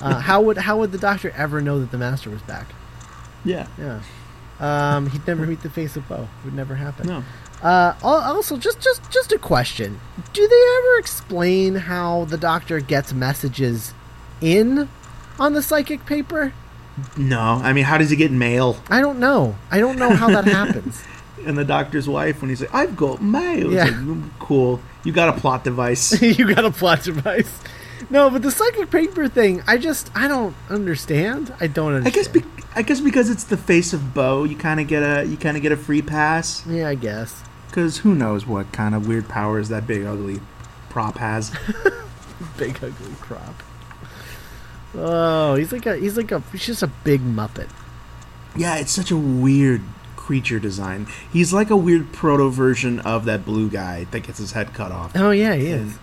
Uh, 0.00 0.20
how 0.20 0.40
would 0.42 0.58
how 0.58 0.78
would 0.78 0.92
the 0.92 0.98
doctor 0.98 1.32
ever 1.36 1.60
know 1.60 1.78
that 1.80 1.90
the 1.90 1.98
master 1.98 2.28
was 2.30 2.42
back? 2.42 2.66
Yeah. 3.44 3.66
Yeah. 3.78 4.00
Um, 4.60 5.10
he'd 5.10 5.26
never 5.26 5.46
meet 5.46 5.62
the 5.62 5.70
face 5.70 5.96
of 5.96 6.08
Boe. 6.08 6.28
It 6.40 6.44
would 6.46 6.54
never 6.54 6.74
happen. 6.76 7.06
No. 7.06 7.22
Uh, 7.62 7.94
also, 8.02 8.56
just 8.58 8.80
just 8.80 9.10
just 9.10 9.32
a 9.32 9.38
question: 9.38 10.00
Do 10.34 10.46
they 10.46 10.64
ever 10.78 10.98
explain 10.98 11.74
how 11.76 12.24
the 12.26 12.36
doctor 12.36 12.80
gets 12.80 13.12
messages 13.14 13.94
in 14.40 14.88
on 15.38 15.52
the 15.54 15.62
psychic 15.62 16.04
paper? 16.06 16.52
No. 17.16 17.40
I 17.62 17.72
mean, 17.74 17.84
how 17.84 17.98
does 17.98 18.08
he 18.10 18.16
get 18.16 18.30
mail? 18.30 18.78
I 18.88 19.00
don't 19.00 19.18
know. 19.18 19.56
I 19.70 19.80
don't 19.80 19.98
know 19.98 20.10
how 20.14 20.28
that 20.28 20.44
happens. 20.60 21.02
And 21.44 21.56
the 21.58 21.64
doctor's 21.64 22.08
wife, 22.08 22.40
when 22.40 22.48
he's 22.48 22.60
like, 22.62 22.74
"I've 22.74 22.96
got 22.96 23.22
mail," 23.22 23.72
Yeah. 23.72 23.84
like, 23.84 23.94
"Mm, 23.94 24.30
cool. 24.38 24.80
You 25.04 25.12
got 25.12 25.28
a 25.36 25.38
plot 25.40 25.64
device. 25.64 26.20
you 26.22 26.54
got 26.54 26.64
a 26.64 26.70
plot 26.70 27.02
device. 27.02 27.50
No, 28.10 28.30
but 28.30 28.42
the 28.42 28.50
psychic 28.50 28.90
paper 28.90 29.28
thing, 29.28 29.62
I 29.66 29.78
just 29.78 30.10
I 30.14 30.28
don't 30.28 30.54
understand. 30.70 31.52
I 31.60 31.66
don't 31.66 32.06
I 32.06 32.10
guess. 32.10 32.28
Be- 32.28 32.44
I 32.74 32.82
guess 32.82 33.00
because 33.00 33.30
it's 33.30 33.44
the 33.44 33.56
face 33.56 33.92
of 33.92 34.12
Boe, 34.14 34.44
you 34.44 34.56
kind 34.56 34.80
of 34.80 34.86
get 34.88 35.02
a 35.02 35.24
you 35.24 35.36
kind 35.36 35.56
of 35.56 35.62
get 35.62 35.72
a 35.72 35.76
free 35.76 36.02
pass. 36.02 36.64
yeah, 36.66 36.88
I 36.88 36.94
guess. 36.94 37.42
Because 37.68 37.98
who 37.98 38.14
knows 38.14 38.46
what 38.46 38.72
kind 38.72 38.94
of 38.94 39.06
weird 39.08 39.28
powers 39.28 39.68
that 39.68 39.86
big 39.86 40.04
ugly 40.04 40.40
prop 40.88 41.18
has. 41.18 41.50
big 42.58 42.76
ugly 42.82 43.14
crop. 43.20 43.62
Oh, 44.94 45.54
he's 45.56 45.72
like 45.72 45.86
a 45.86 45.96
he's 45.96 46.16
like 46.16 46.32
a 46.32 46.40
he's 46.52 46.66
just 46.66 46.82
a 46.82 46.86
big 46.86 47.20
muppet. 47.20 47.68
Yeah, 48.56 48.76
it's 48.76 48.92
such 48.92 49.10
a 49.10 49.16
weird 49.16 49.82
creature 50.26 50.58
design. 50.58 51.06
He's 51.32 51.52
like 51.52 51.70
a 51.70 51.76
weird 51.76 52.12
proto 52.12 52.50
version 52.50 52.98
of 53.00 53.24
that 53.26 53.44
blue 53.44 53.70
guy 53.70 54.04
that 54.10 54.20
gets 54.24 54.38
his 54.38 54.52
head 54.52 54.74
cut 54.74 54.90
off. 54.90 55.12
Oh 55.14 55.30
yeah, 55.30 55.54
he 55.54 55.66
is. 55.68 55.98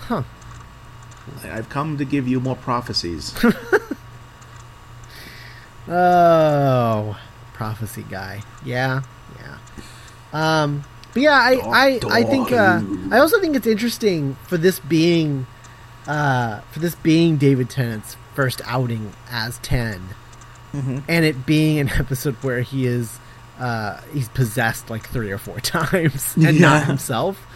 Huh. 0.00 0.22
I've 1.44 1.70
come 1.70 1.96
to 1.96 2.04
give 2.04 2.28
you 2.28 2.38
more 2.40 2.56
prophecies. 2.56 3.34
Oh, 5.86 7.18
prophecy 7.52 8.04
guy. 8.08 8.42
Yeah, 8.64 9.02
yeah. 9.38 9.58
Um, 10.32 10.82
but 11.12 11.22
yeah, 11.22 11.32
I 11.38 11.60
I, 11.62 12.00
I 12.10 12.22
think 12.24 12.52
uh, 12.52 12.80
I 13.10 13.18
also 13.18 13.38
think 13.40 13.54
it's 13.54 13.66
interesting 13.66 14.36
for 14.46 14.56
this 14.56 14.80
being 14.80 15.46
uh, 16.06 16.60
for 16.72 16.78
this 16.78 16.94
being 16.94 17.36
David 17.36 17.68
Tennant's 17.68 18.16
first 18.34 18.60
outing 18.64 19.12
as 19.30 19.58
10 19.58 20.00
Mhm. 20.72 21.04
and 21.06 21.24
it 21.24 21.46
being 21.46 21.78
an 21.78 21.88
episode 21.98 22.34
where 22.42 22.62
he 22.62 22.84
is 22.86 23.18
uh, 23.58 24.00
he's 24.12 24.28
possessed 24.28 24.90
like 24.90 25.08
three 25.08 25.30
or 25.30 25.38
four 25.38 25.60
times 25.60 26.34
and 26.36 26.60
not 26.60 26.86
himself. 26.86 27.46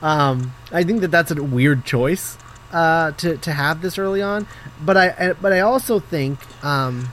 Um, 0.00 0.52
I 0.72 0.82
think 0.82 1.00
that 1.02 1.10
that's 1.10 1.30
a 1.30 1.42
weird 1.42 1.84
choice 1.84 2.36
uh, 2.72 3.12
to 3.12 3.36
to 3.38 3.52
have 3.52 3.82
this 3.82 3.98
early 3.98 4.22
on, 4.22 4.46
but 4.84 4.96
I 4.96 5.34
but 5.40 5.52
I 5.52 5.60
also 5.60 6.00
think 6.00 6.38
um, 6.64 7.08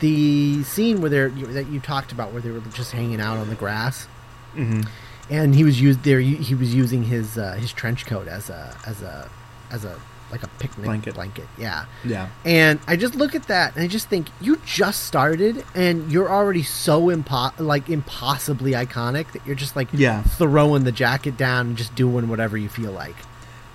the 0.00 0.62
scene 0.64 1.00
where 1.00 1.10
they're 1.10 1.28
you, 1.28 1.46
that 1.46 1.68
you 1.68 1.80
talked 1.80 2.12
about 2.12 2.32
where 2.32 2.42
they 2.42 2.50
were 2.50 2.60
just 2.72 2.92
hanging 2.92 3.20
out 3.20 3.36
on 3.38 3.48
the 3.48 3.54
grass. 3.54 4.06
Hmm 4.54 4.82
and 5.30 5.54
he 5.54 5.64
was 5.64 5.80
used 5.80 6.02
there 6.02 6.20
he 6.20 6.54
was 6.54 6.74
using 6.74 7.02
his 7.02 7.38
uh, 7.38 7.54
his 7.54 7.72
trench 7.72 8.06
coat 8.06 8.28
as 8.28 8.50
a 8.50 8.76
as 8.86 9.02
a 9.02 9.30
as 9.70 9.84
a 9.84 9.98
like 10.30 10.42
a 10.42 10.48
picnic 10.58 10.84
Blanket. 10.86 11.14
blanket 11.14 11.46
yeah 11.58 11.84
Yeah. 12.04 12.28
and 12.44 12.80
I 12.88 12.96
just 12.96 13.14
look 13.14 13.34
at 13.34 13.46
that 13.48 13.74
and 13.76 13.84
I 13.84 13.88
just 13.88 14.08
think 14.08 14.26
you 14.40 14.56
just 14.66 15.04
started 15.04 15.64
and 15.74 16.10
you're 16.10 16.28
already 16.30 16.62
so 16.64 17.02
impo- 17.02 17.52
like 17.60 17.88
impossibly 17.88 18.72
iconic 18.72 19.30
that 19.32 19.46
you're 19.46 19.54
just 19.54 19.76
like 19.76 19.88
Yeah. 19.92 20.22
throwing 20.22 20.84
the 20.84 20.92
jacket 20.92 21.36
down 21.36 21.68
and 21.68 21.76
just 21.76 21.94
doing 21.94 22.28
whatever 22.28 22.56
you 22.56 22.68
feel 22.68 22.90
like. 22.92 23.16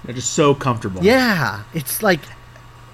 They're 0.03 0.15
just 0.15 0.33
so 0.33 0.53
comfortable. 0.55 1.03
Yeah, 1.03 1.63
it's 1.73 2.01
like 2.03 2.21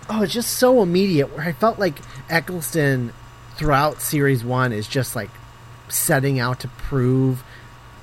oh, 0.10 0.22
it's 0.22 0.34
just 0.34 0.54
so 0.54 0.84
immediate. 0.84 1.36
Where 1.36 1.46
I 1.48 1.52
felt 1.54 1.80
like 1.80 1.98
Eccleston 2.30 3.12
throughout 3.58 4.02
series 4.02 4.44
one 4.44 4.72
is 4.74 4.88
just 4.88 5.16
like 5.16 5.32
setting 5.88 6.40
out 6.40 6.60
to 6.60 6.68
prove 6.68 7.44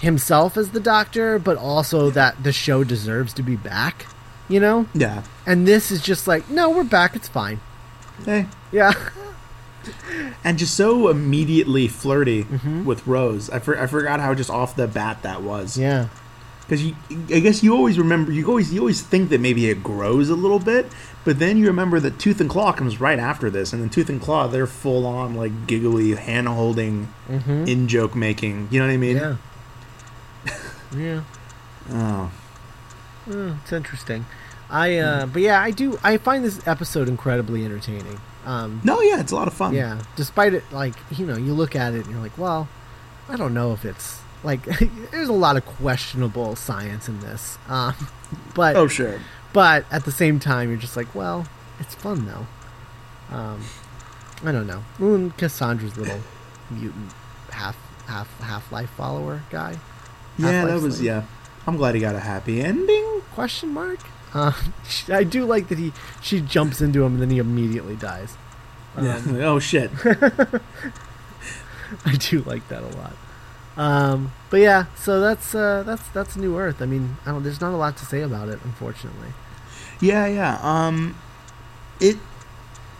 himself 0.01 0.57
as 0.57 0.71
the 0.71 0.81
Doctor, 0.81 1.39
but 1.39 1.57
also 1.57 2.11
that 2.11 2.43
the 2.43 2.53
show 2.53 2.83
deserves 2.83 3.33
to 3.35 3.43
be 3.43 3.55
back. 3.55 4.07
You 4.49 4.59
know, 4.61 4.87
Yeah. 4.95 5.23
And 5.47 5.67
this 5.67 5.91
is 5.91 6.01
just 6.03 6.27
like 6.27 6.49
no, 6.51 6.71
we're 6.71 6.85
back. 6.85 7.15
It's 7.17 7.29
fine. 7.29 7.61
Hey. 8.25 8.47
Yeah. 8.71 8.93
And 10.45 10.59
just 10.59 10.75
so 10.77 11.09
immediately 11.09 11.89
flirty 11.89 12.45
Mm-hmm. 12.45 12.85
with 12.85 13.05
Rose. 13.07 13.51
I, 13.51 13.59
for, 13.59 13.77
I 13.77 13.87
forgot 13.89 14.21
how 14.21 14.33
just 14.33 14.49
off 14.51 14.77
the 14.77 14.87
bat 14.87 15.23
that 15.23 15.43
was. 15.43 15.77
Yeah. 15.77 16.09
Because 16.61 16.85
you, 16.85 16.95
I 17.31 17.41
guess 17.41 17.65
you 17.65 17.75
always 17.75 17.99
remember, 17.99 18.31
you 18.31 18.47
always, 18.47 18.73
you 18.73 18.79
always 18.79 19.03
think 19.03 19.31
that 19.31 19.41
maybe 19.41 19.69
it 19.69 19.83
grows 19.83 20.29
a 20.31 20.37
little 20.37 20.61
bit, 20.61 20.87
but 21.25 21.41
then 21.41 21.59
you 21.59 21.67
remember 21.67 21.99
that 21.99 22.21
Tooth 22.21 22.41
and 22.41 22.49
Claw 22.49 22.71
comes 22.73 23.01
right 23.01 23.19
after 23.19 23.51
this, 23.51 23.73
and 23.73 23.83
then 23.83 23.91
Tooth 23.91 24.09
and 24.09 24.21
Claw, 24.21 24.47
they're 24.47 24.69
full 24.69 25.05
on 25.05 25.35
like 25.35 25.67
giggly, 25.67 26.15
hand 26.15 26.47
holding, 26.49 27.09
Mm-hmm. 27.29 27.67
in 27.67 27.89
joke 27.89 28.15
making. 28.15 28.69
You 28.71 28.79
know 28.79 28.87
what 28.87 28.93
I 28.93 28.97
mean? 28.99 29.17
Yeah. 29.17 29.37
yeah. 30.97 31.23
Oh, 31.91 32.31
Oh, 33.31 33.59
it's 33.63 33.73
interesting. 33.73 34.27
I 34.73 34.97
uh 34.99 35.27
but 35.27 35.43
yeah, 35.43 35.61
I 35.61 35.71
do 35.71 35.99
I 36.03 36.17
find 36.17 36.45
this 36.45 36.67
episode 36.67 37.09
incredibly 37.09 37.65
entertaining. 37.65 38.19
Um 38.47 38.81
no, 38.83 39.01
yeah, 39.03 39.21
it's 39.21 39.31
a 39.33 39.37
lot 39.37 39.47
of 39.47 39.55
fun. 39.55 39.75
yeah, 39.75 40.01
despite 40.17 40.55
it 40.55 40.65
like, 40.73 40.95
you 41.17 41.27
know, 41.27 41.37
you 41.37 41.53
look 41.53 41.77
at 41.77 41.93
it 41.95 42.05
and 42.07 42.11
you're 42.13 42.21
like, 42.23 42.37
well, 42.39 42.69
I 43.29 43.37
don't 43.37 43.55
know 43.55 43.73
if 43.73 43.85
it's 43.85 44.21
like 44.43 44.65
there's 45.13 45.29
a 45.29 45.33
lot 45.33 45.57
of 45.57 45.65
questionable 45.67 46.57
science 46.57 47.07
in 47.09 47.21
this. 47.21 47.59
Um 47.69 47.95
but 48.55 48.75
Oh, 48.77 48.89
sure. 48.89 49.21
but 49.53 49.85
at 49.91 50.05
the 50.07 50.13
same 50.13 50.41
time, 50.41 50.71
you're 50.71 50.79
just 50.81 50.97
like, 50.97 51.15
well, 51.15 51.47
it's 51.79 51.95
fun 51.95 52.27
though. 52.27 52.47
Um, 53.37 53.61
I 54.45 54.53
don't 54.53 54.67
know. 54.67 55.31
Cassandra's 55.37 55.97
little 55.97 56.21
mutant 56.71 57.13
half 57.51 57.77
half 58.09 58.29
half 58.41 58.73
life 58.73 58.91
follower 58.91 59.43
guy. 59.51 59.79
Yeah, 60.39 60.65
that 60.65 60.81
was 60.81 60.97
Slave. 60.97 61.07
yeah. 61.07 61.23
I'm 61.67 61.77
glad 61.77 61.95
he 61.95 62.01
got 62.01 62.15
a 62.15 62.21
happy 62.21 62.61
ending. 62.63 63.23
Question 63.35 63.69
mark? 63.73 64.01
Uh, 64.35 64.53
I 65.09 65.25
do 65.25 65.45
like 65.45 65.69
that 65.69 65.79
he 65.79 65.93
she 66.21 66.41
jumps 66.41 66.81
into 66.81 67.05
him 67.05 67.15
and 67.15 67.23
then 67.23 67.31
he 67.31 67.39
immediately 67.39 67.97
dies. 67.97 68.37
Yeah. 69.01 69.17
Um, 69.17 69.37
oh 69.43 69.59
shit. 69.59 69.91
I 72.05 72.15
do 72.17 72.41
like 72.43 72.67
that 72.69 72.83
a 72.83 72.89
lot. 72.97 73.13
Um, 73.77 74.33
but 74.51 74.61
yeah, 74.61 74.87
so 74.97 75.21
that's 75.21 75.55
uh, 75.55 75.83
that's 75.85 76.09
that's 76.09 76.37
New 76.37 76.59
Earth. 76.59 76.83
I 76.83 76.87
mean, 76.87 77.17
I 77.25 77.31
don't. 77.31 77.43
There's 77.43 77.61
not 77.61 77.73
a 77.73 77.77
lot 77.77 77.97
to 77.99 78.05
say 78.05 78.21
about 78.23 78.49
it, 78.49 78.59
unfortunately. 78.65 79.29
Yeah, 80.01 80.27
yeah. 80.27 80.59
Um, 80.63 81.17
it, 82.01 82.17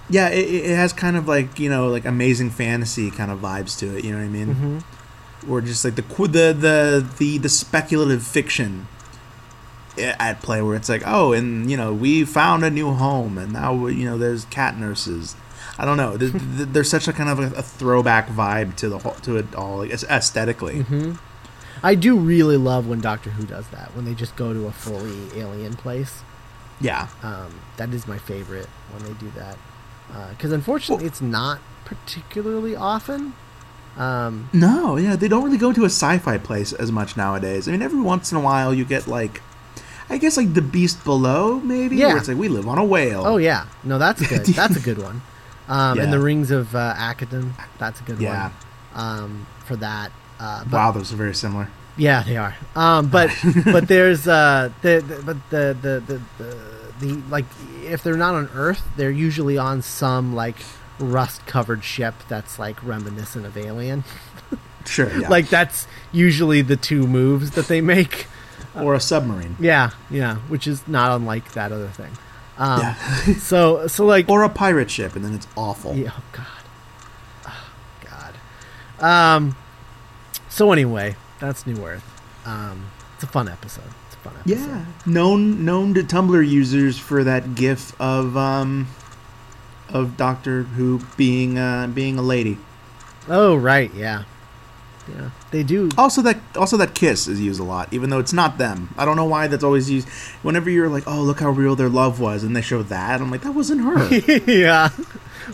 yeah, 0.09 0.29
it, 0.29 0.49
it 0.71 0.77
has 0.77 0.93
kind 0.93 1.17
of 1.17 1.29
like 1.29 1.59
you 1.59 1.69
know 1.69 1.89
like 1.89 2.05
amazing 2.05 2.51
fantasy 2.51 3.11
kind 3.11 3.31
of 3.31 3.41
vibes 3.41 3.79
to 3.81 3.97
it. 3.99 4.05
You 4.05 4.13
know 4.13 4.19
what 4.19 4.25
I 4.25 4.29
mean? 4.29 4.55
hmm 4.55 5.51
Or 5.51 5.61
just 5.61 5.85
like 5.85 5.97
the 5.97 6.03
the 6.03 6.53
the 6.53 7.07
the 7.19 7.39
the 7.39 7.49
speculative 7.49 8.23
fiction 8.27 8.89
at 9.99 10.41
play, 10.43 10.63
where 10.63 10.75
it's 10.77 10.89
like, 10.89 11.03
oh, 11.07 11.33
and 11.33 11.71
you 11.71 11.77
know, 11.77 11.93
we 11.93 12.25
found 12.25 12.65
a 12.65 12.71
new 12.71 12.93
home, 12.93 13.39
and 13.39 13.53
now 13.53 13.87
you 13.87 14.05
know 14.05 14.17
there's 14.19 14.45
cat 14.47 14.77
nurses. 14.79 15.37
I 15.79 15.85
don't 15.85 15.97
know. 15.97 16.17
There's, 16.17 16.33
there's 16.73 16.91
such 16.91 17.09
a 17.09 17.13
kind 17.13 17.31
of 17.31 17.39
a, 17.39 17.59
a 17.59 17.63
throwback 17.63 18.29
vibe 18.29 18.77
to 18.77 18.89
the 18.89 18.99
whole, 18.99 19.15
to 19.15 19.37
it 19.39 19.55
all, 19.55 19.79
like, 19.79 19.91
aesthetically. 19.91 20.81
hmm 20.83 21.13
I 21.85 21.97
do 21.97 22.17
really 22.17 22.57
love 22.57 22.87
when 22.87 23.01
Doctor 23.01 23.31
Who 23.31 23.45
does 23.45 23.67
that. 23.71 23.97
When 23.97 24.05
they 24.05 24.15
just 24.15 24.37
go 24.37 24.53
to 24.53 24.67
a 24.67 24.73
fully 24.73 25.19
alien 25.41 25.75
place. 25.75 26.23
Yeah. 26.81 27.09
Um, 27.25 27.59
that 27.77 27.93
is 27.93 28.07
my 28.07 28.19
favorite 28.19 28.69
when 28.93 29.03
they 29.03 29.19
do 29.19 29.31
that. 29.37 29.57
Because 30.31 30.53
unfortunately, 30.53 31.07
it's 31.07 31.21
not 31.21 31.59
particularly 31.85 32.77
often. 32.77 33.35
Um, 33.97 34.49
No, 34.53 34.97
yeah, 34.97 35.17
they 35.17 35.27
don't 35.27 35.43
really 35.43 35.59
go 35.59 35.73
to 35.73 35.83
a 35.83 35.87
sci-fi 35.91 36.39
place 36.39 36.73
as 36.73 36.93
much 36.93 37.17
nowadays. 37.17 37.67
I 37.67 37.73
mean, 37.73 37.83
every 37.83 38.01
once 38.01 38.31
in 38.31 38.39
a 38.39 38.41
while 38.41 38.73
you 38.73 38.85
get 38.85 39.09
like, 39.09 39.41
I 40.13 40.19
guess 40.19 40.37
like 40.37 40.53
the 40.55 40.63
Beast 40.63 41.03
Below, 41.05 41.59
maybe. 41.61 41.97
Yeah. 41.97 42.09
Where 42.09 42.17
it's 42.19 42.29
like 42.29 42.37
we 42.37 42.49
live 42.49 42.69
on 42.69 42.79
a 42.79 42.85
whale. 42.85 43.23
oh 43.27 43.39
yeah, 43.39 43.67
no, 43.83 43.99
that's 43.99 44.25
good. 44.29 44.45
That's 44.47 44.77
a 44.77 44.81
good 44.81 44.99
one. 44.99 45.23
Um, 45.69 45.97
Yeah. 45.97 46.05
And 46.05 46.13
the 46.13 46.19
Rings 46.21 46.51
of 46.51 46.75
uh, 46.77 46.95
that's 47.79 48.01
a 48.01 48.05
good 48.05 48.21
Yeah. 48.21 48.51
one. 48.51 48.53
Um, 48.95 49.47
for 49.65 49.77
that. 49.77 50.13
Uh, 50.39 50.65
but 50.65 50.73
Wow, 50.73 50.91
those 50.93 51.13
are 51.13 51.17
very 51.17 51.35
similar. 51.35 51.69
Yeah, 51.97 52.23
they 52.23 52.37
are. 52.37 52.55
Um, 52.77 53.09
but 53.09 53.31
but 53.65 53.89
there's 53.89 54.29
uh, 54.29 54.71
the, 54.83 55.01
the 55.01 55.23
but 55.25 55.37
the 55.51 55.77
the, 55.81 56.03
the 56.07 56.21
the 56.43 56.57
the 57.01 57.23
like 57.31 57.45
if 57.85 58.03
they're 58.03 58.17
not 58.17 58.35
on 58.35 58.49
Earth, 58.55 58.83
they're 58.97 59.11
usually 59.11 59.57
on 59.59 59.83
some 59.83 60.35
like 60.35 60.57
rust 60.99 61.47
covered 61.47 61.85
ship 61.85 62.15
that's 62.29 62.59
like 62.59 62.83
reminiscent 62.85 63.47
of 63.47 63.57
Alien. 63.57 64.05
Sure, 64.85 65.17
yeah. 65.17 65.29
Like 65.29 65.49
that's 65.49 65.87
usually 66.11 66.61
the 66.61 66.77
two 66.77 67.07
moves 67.07 67.53
that 67.53 67.69
they 67.69 67.81
make. 67.81 68.27
Or 68.75 68.95
a 68.95 69.01
submarine. 69.01 69.57
Yeah, 69.59 69.91
yeah, 70.11 70.37
which 70.49 70.67
is 70.67 70.87
not 70.89 71.15
unlike 71.15 71.53
that 71.53 71.73
other 71.73 71.89
thing. 71.89 72.11
Um, 72.59 72.81
yeah. 72.81 73.35
So 73.39 73.87
so 73.87 74.05
like 74.05 74.29
or 74.29 74.43
a 74.43 74.49
pirate 74.49 74.91
ship, 74.91 75.17
and 75.17 75.25
then 75.25 75.35
it's 75.35 75.47
awful. 75.57 75.95
Yeah, 75.95 76.13
oh 76.17 76.23
God. 76.33 76.47
Oh, 77.49 78.35
God. 78.99 79.05
Um. 79.05 79.57
So 80.49 80.73
anyway, 80.73 81.17
that's 81.41 81.67
New 81.67 81.85
Earth. 81.85 82.05
Um, 82.45 82.91
it's 83.15 83.25
a 83.25 83.27
fun 83.27 83.49
episode. 83.49 83.85
It's 84.07 84.17
a 84.17 84.19
fun 84.19 84.35
episode. 84.39 84.59
Yeah, 84.59 84.85
known 85.07 85.65
known 85.65 85.95
to 85.95 86.03
Tumblr 86.03 86.47
users 86.49 86.99
for 86.99 87.25
that 87.25 87.55
GIF 87.55 87.99
of 88.01 88.37
um 88.37 88.89
of 89.89 90.17
Doctor 90.17 90.63
Who 90.65 91.01
being 91.17 91.59
uh, 91.59 91.87
being 91.89 92.19
a 92.19 92.23
lady. 92.23 92.59
Oh 93.29 93.55
right, 93.55 93.93
yeah, 93.95 94.25
yeah. 95.09 95.31
They 95.53 95.63
do. 95.63 95.91
Also 95.97 96.23
that 96.23 96.39
also 96.57 96.77
that 96.79 96.95
kiss 96.95 97.29
is 97.29 97.41
used 97.41 97.61
a 97.61 97.63
lot, 97.65 97.93
even 97.93 98.11
though 98.11 98.19
it's 98.19 98.33
not 98.33 98.59
them. 98.59 98.93
I 98.99 99.05
don't 99.05 99.17
know 99.17 99.27
why 99.27 99.47
that's 99.47 99.63
always 99.63 99.89
used. 99.91 100.09
Whenever 100.43 100.71
you're 100.71 100.89
like, 100.89 101.05
oh 101.07 101.21
look 101.23 101.41
how 101.41 101.51
real 101.51 101.77
their 101.77 101.91
love 101.91 102.19
was, 102.21 102.43
and 102.43 102.57
they 102.57 102.63
show 102.63 102.83
that, 102.85 103.21
I'm 103.21 103.31
like, 103.31 103.43
that 103.43 103.53
wasn't 103.55 103.83
her. 103.83 104.09
yeah. 104.51 104.89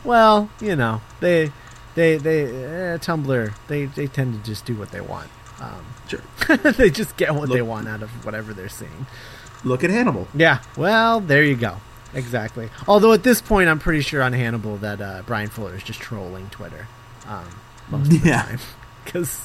Well, 0.04 0.50
you 0.60 0.76
know, 0.76 1.00
they, 1.20 1.50
they, 1.94 2.16
they, 2.16 2.44
uh, 2.44 2.98
Tumblr. 2.98 3.52
They, 3.66 3.86
they 3.86 4.06
tend 4.06 4.34
to 4.34 4.48
just 4.48 4.64
do 4.64 4.74
what 4.76 4.90
they 4.92 5.00
want. 5.00 5.28
Um, 5.60 5.84
sure. 6.06 6.20
they 6.72 6.90
just 6.90 7.16
get 7.16 7.34
what 7.34 7.48
they 7.50 7.62
want 7.62 7.88
out 7.88 8.02
of 8.02 8.10
whatever 8.24 8.52
they're 8.54 8.68
seeing. 8.68 9.06
Look 9.64 9.82
at 9.82 9.90
Hannibal. 9.90 10.28
Yeah. 10.34 10.62
Well, 10.76 11.18
there 11.20 11.42
you 11.42 11.56
go. 11.56 11.78
Exactly. 12.14 12.70
Although 12.86 13.12
at 13.12 13.24
this 13.24 13.42
point, 13.42 13.68
I'm 13.68 13.80
pretty 13.80 14.02
sure 14.02 14.22
on 14.22 14.32
Hannibal 14.32 14.76
that 14.76 15.00
uh, 15.00 15.22
Bryan 15.26 15.48
Fuller 15.48 15.74
is 15.74 15.82
just 15.82 15.98
trolling 16.00 16.48
Twitter 16.50 16.86
um, 17.26 17.44
most 17.90 18.12
of 18.12 18.22
the 18.22 18.28
Yeah. 18.28 18.42
time 18.42 18.58
because 19.04 19.40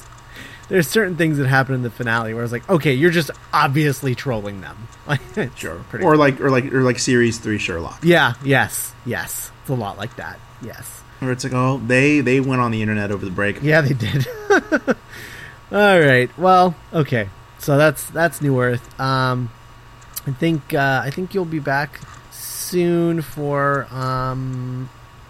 there's 0.68 0.88
certain 0.88 1.16
things 1.16 1.38
that 1.38 1.46
happen 1.46 1.74
in 1.74 1.82
the 1.82 1.90
finale 1.90 2.32
where 2.34 2.42
I 2.42 2.44
was 2.44 2.52
like, 2.52 2.68
okay, 2.70 2.94
you're 2.94 3.10
just 3.10 3.30
obviously 3.52 4.14
trolling 4.14 4.60
them. 4.60 4.88
Like, 5.06 5.20
Sure. 5.56 5.76
pretty- 5.90 6.04
Or 6.06 6.16
like 6.16 6.40
or 6.40 6.48
like 6.50 6.72
or 6.72 6.82
like 6.82 6.98
series 6.98 7.38
three 7.38 7.58
Sherlock. 7.58 7.98
yeah. 8.02 8.34
Yes. 8.42 8.94
Yes. 9.04 9.50
It's 9.60 9.68
a 9.70 9.74
lot 9.74 9.98
like 9.98 10.16
that. 10.16 10.38
Yes. 10.62 11.02
Where 11.20 11.30
it's 11.32 11.44
like, 11.44 11.52
oh, 11.52 11.78
they 11.86 12.20
they 12.20 12.40
went 12.40 12.60
on 12.62 12.70
the 12.70 12.80
internet 12.82 13.10
over 13.10 13.24
the 13.24 13.30
break. 13.30 13.62
Yeah, 13.62 13.82
they 13.82 13.92
did. 13.92 14.26
All 15.70 16.00
right. 16.00 16.30
Well, 16.38 16.74
okay. 16.92 17.28
So 17.58 17.76
that's 17.76 18.04
that's 18.10 18.40
New 18.42 18.60
Earth. 18.60 18.98
Um, 19.00 19.50
I 20.26 20.30
think 20.32 20.72
uh, 20.74 21.02
I 21.04 21.10
think 21.10 21.34
you'll 21.34 21.44
be 21.44 21.58
back 21.58 22.00
soon 22.30 23.22
for 23.22 23.86
um, 23.92 24.88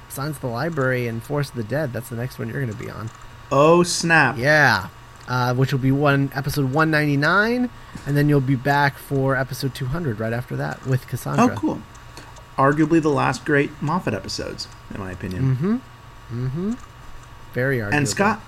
Silence 0.08 0.36
of 0.36 0.42
the 0.42 0.46
Library 0.48 1.06
and 1.08 1.22
Forest 1.22 1.50
of 1.50 1.56
the 1.56 1.64
Dead. 1.64 1.92
That's 1.92 2.08
the 2.08 2.16
next 2.16 2.38
one 2.38 2.48
you're 2.48 2.60
going 2.64 2.76
to 2.76 2.82
be 2.84 2.90
on. 2.90 3.10
Oh 3.52 3.82
snap! 3.82 4.36
Yeah. 4.38 4.88
Uh, 5.26 5.54
which 5.54 5.72
will 5.72 5.80
be 5.80 5.90
one 5.90 6.30
episode 6.34 6.66
199, 6.72 7.70
and 8.06 8.16
then 8.16 8.28
you'll 8.28 8.42
be 8.42 8.56
back 8.56 8.98
for 8.98 9.34
episode 9.36 9.74
200 9.74 10.20
right 10.20 10.34
after 10.34 10.54
that 10.56 10.84
with 10.86 11.06
Cassandra. 11.08 11.54
Oh, 11.54 11.58
cool. 11.58 11.82
Arguably 12.58 13.00
the 13.00 13.08
last 13.08 13.44
great 13.46 13.70
Moffat 13.80 14.12
episodes, 14.12 14.68
in 14.92 15.00
my 15.00 15.12
opinion. 15.12 15.56
Mm-hmm. 15.56 16.46
Mm-hmm. 16.46 16.72
Very 17.54 17.80
arguable. 17.80 17.98
And 17.98 18.08
Scott, 18.08 18.42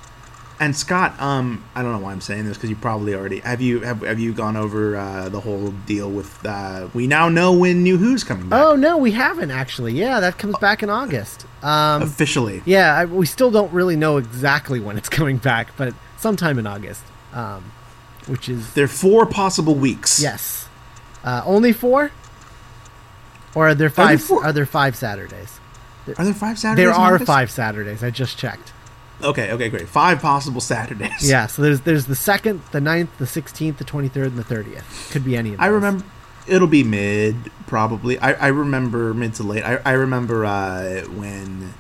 and 0.59 0.75
Scott, 0.75 1.21
um, 1.21 1.65
I 1.75 1.83
don't 1.83 1.93
know 1.93 1.99
why 1.99 2.13
I'm 2.13 2.21
saying 2.21 2.47
this 2.47 2.57
because 2.57 2.71
you 2.71 2.77
probably 2.77 3.15
already 3.15 3.41
have 3.41 3.61
you 3.61 3.81
have, 3.81 4.01
have 4.01 4.19
you 4.19 4.33
gone 4.33 4.57
over 4.57 4.97
uh, 4.97 5.29
the 5.29 5.41
whole 5.41 5.71
deal 5.71 6.11
with 6.11 6.45
uh, 6.47 6.89
we 6.95 7.07
now 7.07 7.29
know 7.29 7.53
when 7.53 7.83
New 7.83 7.99
Who's 7.99 8.25
coming 8.25 8.49
back 8.49 8.65
Oh 8.65 8.75
no, 8.75 8.97
we 8.97 9.13
haven't 9.13 9.51
actually. 9.51 9.93
Yeah, 9.93 10.21
that 10.21 10.39
comes 10.39 10.57
back 10.59 10.83
in 10.83 10.91
August. 10.91 11.47
Um, 11.63 12.03
officially. 12.03 12.63
Yeah, 12.65 12.95
I, 12.95 13.05
we 13.05 13.27
still 13.27 13.51
don't 13.51 13.73
really 13.73 13.97
know 13.97 14.17
exactly 14.17 14.81
when 14.81 14.97
it's 14.97 15.09
coming 15.09 15.37
back, 15.37 15.77
but 15.77 15.95
sometime 16.19 16.59
in 16.59 16.67
August, 16.67 17.03
um, 17.33 17.73
which 18.27 18.49
is 18.49 18.75
There 18.75 18.85
are 18.85 18.89
four 18.89 19.27
possible 19.27 19.75
weeks. 19.75 20.21
yes, 20.21 20.69
uh, 21.25 21.43
only 21.45 21.73
four, 21.73 22.11
or 23.55 23.69
are 23.69 23.75
there 23.75 23.91
five? 23.91 24.23
four? 24.23 24.45
Are 24.45 24.53
there 24.53 24.67
five 24.67 24.97
Saturdays? 24.97 25.61
Are 26.19 26.25
there 26.25 26.35
five 26.35 26.59
Saturdays? 26.59 26.85
There 26.85 26.93
are 26.95 27.15
August? 27.15 27.27
five 27.27 27.51
Saturdays. 27.51 28.03
I 28.05 28.11
just 28.11 28.39
checked. 28.39 28.73
Okay, 29.23 29.51
okay, 29.53 29.71
great. 29.71 29.89
Five 29.89 30.21
possible 30.21 30.61
Saturdays. 30.61 31.29
Yeah, 31.29 31.47
so 31.47 31.63
there's 31.63 31.81
there's 31.81 32.05
the 32.07 32.15
second, 32.15 32.61
the 32.73 32.81
9th, 32.81 33.09
the 33.19 33.27
sixteenth, 33.27 33.79
the 33.79 33.85
twenty 33.85 34.09
third, 34.09 34.27
and 34.29 34.37
the 34.39 34.45
thirtieth. 34.45 35.11
Could 35.11 35.25
be 35.25 35.37
any 35.37 35.55
of. 35.55 35.61
I 35.61 35.67
remember 35.67 36.05
it'll 36.47 36.69
be 36.69 36.85
mid 36.85 37.51
probably. 37.67 38.19
I, 38.19 38.33
I 38.35 38.47
remember 38.49 39.15
mid 39.15 39.35
to 39.37 39.43
late. 39.43 39.65
I, 39.65 39.81
I 39.85 39.93
remember 39.93 40.45
uh, 40.45 41.01
when 41.05 41.75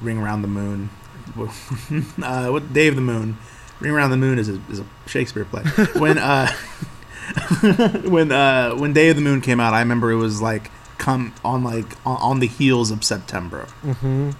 Ring 0.00 0.18
Around 0.18 0.42
the 0.42 0.48
Moon, 0.48 0.90
uh, 2.22 2.48
what 2.50 2.72
Day 2.72 2.88
of 2.88 2.96
the 2.96 3.00
Moon, 3.02 3.38
Ring 3.80 3.92
Around 3.92 4.10
the 4.10 4.16
Moon 4.16 4.38
is 4.38 4.48
a, 4.48 4.60
is 4.70 4.80
a 4.80 4.86
Shakespeare 5.06 5.44
play. 5.44 5.62
when 5.98 6.18
uh, 6.18 6.48
when 8.08 8.32
uh, 8.32 8.72
when 8.74 8.92
Day 8.92 9.08
of 9.10 9.16
the 9.16 9.22
Moon 9.22 9.40
came 9.40 9.60
out, 9.60 9.74
I 9.74 9.80
remember 9.80 10.10
it 10.10 10.16
was 10.16 10.40
like 10.42 10.70
come 10.98 11.34
on 11.44 11.64
like 11.64 11.86
on, 12.06 12.16
on 12.20 12.40
the 12.40 12.46
heels 12.46 12.90
of 12.90 13.04
September. 13.04 13.66
Mm-hmm. 13.82 14.30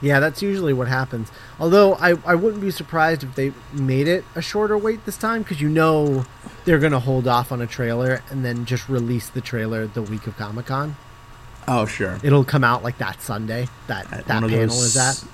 Yeah, 0.00 0.20
that's 0.20 0.42
usually 0.42 0.72
what 0.72 0.86
happens. 0.86 1.32
Although 1.58 1.94
I, 1.94 2.14
I 2.24 2.36
wouldn't 2.36 2.62
be 2.62 2.70
surprised 2.70 3.24
if 3.24 3.34
they 3.34 3.52
made 3.72 4.06
it 4.06 4.24
a 4.36 4.40
shorter 4.42 4.78
wait 4.78 5.04
this 5.04 5.16
time 5.16 5.42
because 5.42 5.60
you 5.60 5.68
know 5.68 6.24
they're 6.64 6.78
going 6.78 6.92
to 6.92 7.00
hold 7.00 7.26
off 7.26 7.50
on 7.50 7.60
a 7.60 7.66
trailer 7.66 8.22
and 8.30 8.44
then 8.44 8.64
just 8.64 8.88
release 8.88 9.28
the 9.28 9.40
trailer 9.40 9.88
the 9.88 10.02
week 10.02 10.28
of 10.28 10.36
Comic 10.36 10.66
Con. 10.66 10.94
Oh 11.66 11.84
sure. 11.84 12.18
It'll 12.22 12.44
come 12.44 12.62
out 12.62 12.84
like 12.84 12.98
that 12.98 13.20
Sunday. 13.20 13.66
That 13.88 14.04
At 14.12 14.26
that 14.26 14.26
panel 14.28 14.48
those- 14.48 14.80
is 14.84 14.96
at. 14.96 15.24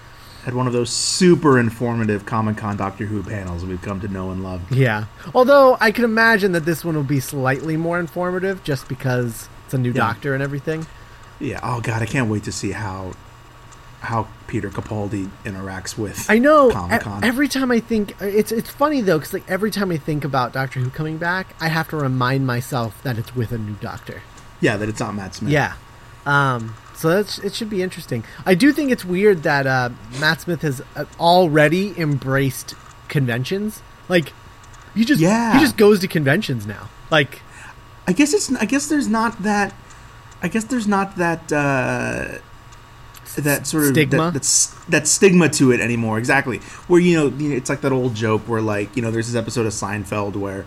At 0.46 0.52
one 0.54 0.66
of 0.66 0.72
those 0.74 0.90
super 0.90 1.59
informative 1.59 2.26
Comic 2.26 2.59
Con 2.59 2.76
Doctor 2.76 3.07
Who 3.07 3.22
panels 3.22 3.64
we've 3.64 3.80
come 3.80 4.00
to 4.02 4.09
know 4.09 4.30
and 4.30 4.42
love. 4.44 4.61
Yeah. 4.70 5.07
Although 5.35 5.78
I 5.80 5.90
can 5.90 6.04
imagine 6.04 6.52
that 6.52 6.66
this 6.66 6.85
one 6.85 6.94
will 6.96 7.02
be 7.02 7.20
slightly 7.20 7.76
more 7.78 7.98
informative 7.98 8.62
just 8.62 8.87
because 8.88 9.48
it's 9.64 9.72
a 9.74 9.78
new 9.78 9.88
Yeah. 9.92 9.94
doctor 10.07 10.35
and 10.35 10.42
everything. 10.42 10.87
Yeah. 11.40 11.61
Oh 11.62 11.80
god, 11.80 12.02
I 12.02 12.07
can't 12.07 12.28
wait 12.28 12.44
to 12.44 12.52
see 12.52 12.72
how 12.72 13.12
how 14.00 14.28
Peter 14.48 14.68
Capaldi 14.68 15.30
interacts 15.46 15.96
with. 15.96 16.28
I 16.30 16.38
know. 16.38 16.70
Comic 16.70 17.00
e- 17.00 17.04
Con. 17.04 17.24
every 17.24 17.48
time 17.48 17.70
I 17.70 17.80
think 17.80 18.14
it's 18.20 18.52
it's 18.52 18.68
funny 18.68 19.00
though 19.00 19.18
because 19.18 19.33
like 19.33 19.50
every 19.50 19.70
time 19.70 19.90
I 19.90 19.96
think 19.96 20.24
about 20.26 20.52
Doctor 20.52 20.78
Who 20.80 20.90
coming 20.90 21.16
back, 21.16 21.54
I 21.59 21.68
have 21.68 21.88
to 21.88 21.96
remind 21.96 22.46
myself 22.46 23.02
that 23.02 23.16
it's 23.16 23.35
with 23.35 23.50
a 23.50 23.57
new 23.59 23.74
Doctor. 23.80 24.20
yeah, 24.61 24.76
that 24.76 24.88
it's 24.90 25.00
not 25.00 25.14
Matt 25.14 25.35
Smith. 25.37 25.52
Yeah. 25.52 25.72
Um, 26.26 26.74
so 26.94 27.09
that's 27.11 27.38
it 27.40 27.54
should 27.54 27.70
be 27.70 27.83
interesting. 27.83 28.24
I 28.46 28.54
do 28.54 28.72
think 28.72 28.90
it's 28.90 29.04
weird 29.04 29.42
that 29.42 29.66
uh, 29.66 29.90
Matt 30.20 30.40
Smith 30.42 30.62
has 30.62 30.80
uh, 30.96 31.04
already 31.18 31.98
embraced 31.98 32.74
conventions. 33.09 33.83
Like 34.09 34.33
he 34.94 35.04
just 35.04 35.20
Yeah. 35.20 35.54
he 35.54 35.61
just 35.61 35.76
goes 35.76 36.00
to 36.00 36.09
conventions 36.09 36.66
now. 36.66 36.88
Like 37.11 37.40
I 38.07 38.12
guess 38.12 38.33
it's. 38.35 38.54
I 38.57 38.66
guess 38.66 38.87
there's 38.88 39.09
not 39.09 39.42
that. 39.42 39.74
I 40.42 40.48
guess 40.48 40.64
there's 40.64 40.87
not 40.87 41.16
that. 41.16 41.50
Uh, 41.52 42.38
that 43.37 43.66
sort 43.66 43.85
of 43.85 43.88
Stigma? 43.90 44.16
that, 44.26 44.35
that's 44.35 44.66
that 44.85 45.09
stigma 45.09 45.48
to 45.48 45.72
it 45.72 45.80
anymore. 45.80 46.18
Exactly. 46.18 46.59
Where 46.87 47.00
you 47.00 47.16
know, 47.30 47.54
it's 47.57 47.68
like 47.68 47.80
that 47.80 47.90
old 47.92 48.14
joke 48.14 48.42
where 48.42 48.61
like 48.61 48.94
you 48.94 49.02
know, 49.02 49.11
there's 49.11 49.26
this 49.26 49.35
episode 49.37 49.66
of 49.66 49.72
Seinfeld 49.72 50.37
where, 50.37 50.66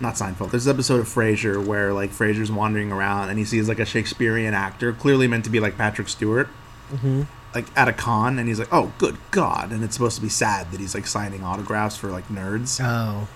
not 0.00 0.14
Seinfeld. 0.14 0.50
There's 0.50 0.66
an 0.66 0.74
episode 0.74 1.00
of 1.00 1.06
Frasier 1.06 1.64
where 1.64 1.92
like 1.92 2.10
Frasier's 2.10 2.52
wandering 2.52 2.92
around 2.92 3.30
and 3.30 3.38
he 3.38 3.44
sees 3.44 3.68
like 3.68 3.78
a 3.78 3.84
Shakespearean 3.84 4.54
actor, 4.54 4.92
clearly 4.92 5.26
meant 5.26 5.44
to 5.44 5.50
be 5.50 5.60
like 5.60 5.76
Patrick 5.76 6.08
Stewart, 6.08 6.48
mm-hmm. 6.92 7.22
like 7.54 7.66
at 7.76 7.88
a 7.88 7.92
con, 7.92 8.38
and 8.38 8.48
he's 8.48 8.58
like, 8.58 8.72
"Oh, 8.72 8.92
good 8.98 9.16
God!" 9.30 9.72
And 9.72 9.82
it's 9.82 9.94
supposed 9.94 10.16
to 10.16 10.22
be 10.22 10.28
sad 10.28 10.70
that 10.72 10.80
he's 10.80 10.94
like 10.94 11.06
signing 11.06 11.42
autographs 11.42 11.96
for 11.96 12.10
like 12.10 12.28
nerds. 12.28 12.80
oh 12.82 13.28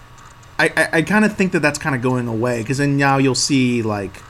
I, 0.61 0.73
I, 0.77 0.89
I 0.99 1.03
kind 1.03 1.25
of 1.25 1.35
think 1.35 1.53
that 1.53 1.61
that's 1.61 1.79
kind 1.79 1.97
of 1.97 2.03
going 2.03 2.29
away 2.29 2.61
because 2.61 2.77
then 2.77 2.99
now 2.99 3.17
you'll 3.17 3.35
see 3.35 3.81
like 3.81 4.23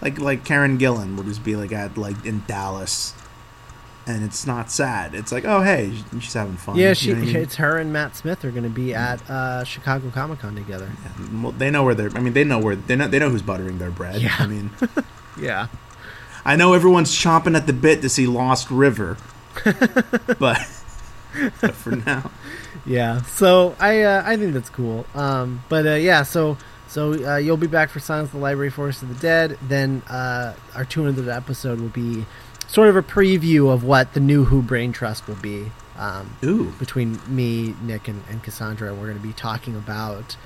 like 0.00 0.18
like 0.18 0.42
Karen 0.42 0.78
Gillan 0.78 1.16
will 1.16 1.24
just 1.24 1.44
be 1.44 1.54
like 1.54 1.70
at 1.70 1.98
like 1.98 2.24
in 2.24 2.42
Dallas, 2.46 3.12
and 4.06 4.24
it's 4.24 4.46
not 4.46 4.70
sad. 4.70 5.14
It's 5.14 5.30
like 5.32 5.44
oh 5.44 5.60
hey 5.62 5.92
she's 6.20 6.32
having 6.34 6.56
fun. 6.56 6.76
yeah, 6.76 6.88
You 6.90 6.94
she 6.94 7.12
know 7.12 7.18
I 7.18 7.24
mean? 7.24 7.36
it's 7.36 7.56
her 7.56 7.76
and 7.78 7.92
Matt 7.92 8.16
Smith 8.16 8.44
are 8.44 8.50
going 8.50 8.64
to 8.64 8.68
be 8.70 8.94
at 8.94 9.20
uh, 9.30 9.64
Chicago 9.64 10.10
Comic 10.10 10.38
Con 10.40 10.54
together. 10.54 10.90
Well, 11.32 11.52
they 11.52 11.70
know 11.70 11.84
where 11.84 11.94
they're. 11.94 12.10
I 12.14 12.20
mean 12.20 12.32
they 12.32 12.44
know 12.44 12.58
where 12.58 12.76
they 12.76 12.96
know 12.96 13.08
they 13.08 13.18
know 13.18 13.30
who's 13.30 13.42
buttering 13.42 13.78
their 13.78 13.90
bread. 13.90 14.20
Yeah. 14.20 14.34
I 14.38 14.46
mean 14.46 14.70
Yeah. 15.40 15.68
I 16.44 16.56
know 16.56 16.72
everyone's 16.72 17.12
chomping 17.12 17.54
at 17.56 17.66
the 17.66 17.72
bit 17.74 18.00
to 18.02 18.08
see 18.08 18.26
Lost 18.26 18.70
River, 18.70 19.16
but 19.64 20.58
but 21.60 21.74
for 21.74 21.90
now 21.96 22.30
Yeah, 22.86 23.20
so 23.22 23.76
I 23.78 24.02
uh, 24.02 24.22
I 24.24 24.36
think 24.36 24.54
that's 24.54 24.70
cool. 24.70 25.04
Um, 25.14 25.62
but 25.68 25.86
uh, 25.86 25.90
yeah, 25.94 26.22
so 26.22 26.56
so 26.88 27.12
uh, 27.24 27.36
you'll 27.36 27.56
be 27.58 27.66
back 27.68 27.90
for 27.90 28.00
Silence 28.00 28.28
of 28.30 28.32
the 28.32 28.38
Library, 28.38 28.70
Forest 28.70 29.02
of 29.02 29.08
the 29.10 29.14
Dead. 29.20 29.58
Then 29.62 30.02
uh, 30.08 30.54
our 30.74 30.84
200th 30.84 31.28
episode 31.34 31.78
will 31.80 31.88
be 31.90 32.24
sort 32.70 32.88
of 32.88 32.96
a 32.96 33.02
preview 33.02 33.70
of 33.72 33.82
what 33.84 34.14
the 34.14 34.20
new 34.20 34.44
Who 34.44 34.62
Brain 34.62 34.92
Trust 34.92 35.26
will 35.28 35.34
be. 35.36 35.72
Um, 35.98 36.36
ooh 36.42 36.70
between 36.78 37.18
me, 37.26 37.74
Nick, 37.82 38.08
and, 38.08 38.22
and 38.30 38.42
Cassandra, 38.42 38.94
we're 38.94 39.06
going 39.06 39.18
to 39.20 39.26
be 39.26 39.34
talking 39.34 39.76
about 39.76 40.36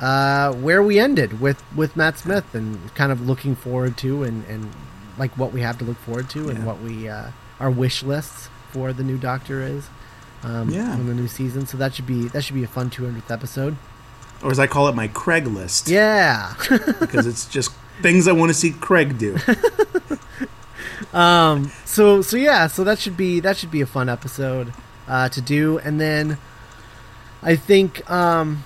uh, 0.00 0.52
where 0.54 0.82
we 0.82 0.98
ended 0.98 1.40
with, 1.40 1.62
with 1.76 1.94
Matt 1.94 2.18
Smith 2.18 2.54
and 2.54 2.94
kind 2.94 3.12
of 3.12 3.20
looking 3.26 3.54
forward 3.54 3.96
to 3.98 4.22
and, 4.22 4.44
and 4.46 4.70
like 5.18 5.36
what 5.36 5.52
we 5.52 5.60
have 5.60 5.76
to 5.78 5.84
look 5.84 5.98
forward 5.98 6.30
to 6.30 6.48
and 6.48 6.60
Yeah. 6.60 6.64
what 6.64 6.80
we 6.80 7.08
uh, 7.08 7.30
our 7.60 7.70
wish 7.70 8.02
lists 8.02 8.48
for 8.72 8.92
the 8.94 9.02
new 9.04 9.18
Doctor 9.18 9.60
is. 9.62 9.88
Um, 10.42 10.70
Yeah. 10.70 10.90
on 10.92 11.06
the 11.06 11.14
new 11.14 11.28
season, 11.28 11.66
so 11.66 11.76
that 11.78 11.94
should 11.94 12.06
be 12.06 12.28
that 12.28 12.42
should 12.42 12.54
be 12.54 12.64
a 12.64 12.68
fun 12.68 12.88
200th 12.90 13.30
episode. 13.30 13.76
or 14.42 14.50
as 14.50 14.58
I 14.58 14.66
call 14.66 14.88
it 14.88 14.94
my 14.94 15.08
Craigslist 15.08 15.88
Yeah, 15.88 16.54
because 17.00 17.26
it's 17.26 17.46
just 17.46 17.72
things 18.02 18.26
I 18.26 18.32
want 18.32 18.50
to 18.50 18.54
see 18.54 18.70
Craig 18.72 19.18
do. 19.18 19.36
um, 21.12 21.72
so 21.84 22.22
so 22.22 22.36
yeah, 22.36 22.66
so 22.66 22.84
that 22.84 22.98
should 22.98 23.16
be 23.16 23.40
that 23.40 23.56
should 23.56 23.70
be 23.70 23.80
a 23.80 23.86
fun 23.86 24.08
episode 24.08 24.72
uh, 25.08 25.28
to 25.28 25.40
do, 25.40 25.78
and 25.78 26.00
then 26.00 26.38
I 27.42 27.56
think 27.56 28.08
um, 28.10 28.64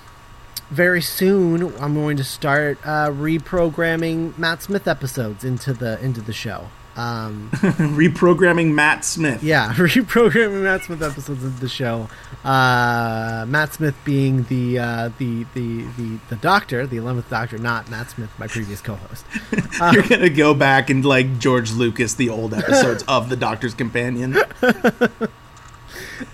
very 0.69 1.01
soon 1.01 1.73
I'm 1.79 1.93
going 1.95 2.17
to 2.17 2.23
start 2.23 2.79
uh, 2.83 3.09
reprogramming 3.09 4.37
Matt 4.37 4.63
Smith 4.63 4.87
episodes 4.87 5.43
into 5.43 5.73
the 5.73 5.99
into 6.01 6.21
the 6.21 6.33
show. 6.33 6.69
Um, 6.99 7.49
Reprogramming 7.53 8.73
Matt 8.73 9.05
Smith. 9.05 9.41
yeah, 9.43 9.73
reprogramming 9.77 10.63
Matt 10.63 10.83
Smith 10.83 11.01
episodes 11.01 11.43
of 11.45 11.59
the 11.61 11.69
show. 11.69 12.09
Uh, 12.43 13.45
Matt 13.47 13.73
Smith 13.73 13.95
being 14.03 14.43
the, 14.45 14.79
uh, 14.79 15.09
the 15.17 15.45
the 15.53 15.83
the 15.97 16.19
the 16.29 16.35
Doctor, 16.35 16.85
the 16.87 16.97
eleventh 16.97 17.29
Doctor, 17.29 17.57
not 17.57 17.89
Matt 17.89 18.09
Smith, 18.09 18.29
my 18.37 18.47
previous 18.47 18.81
co-host. 18.81 19.25
You're 19.93 20.03
gonna 20.03 20.29
go 20.29 20.53
back 20.53 20.89
and 20.89 21.05
like 21.05 21.39
George 21.39 21.71
Lucas 21.71 22.15
the 22.15 22.29
old 22.29 22.53
episodes 22.53 23.03
of 23.07 23.29
the 23.29 23.35
Doctor's 23.37 23.73
Companion. 23.73 24.35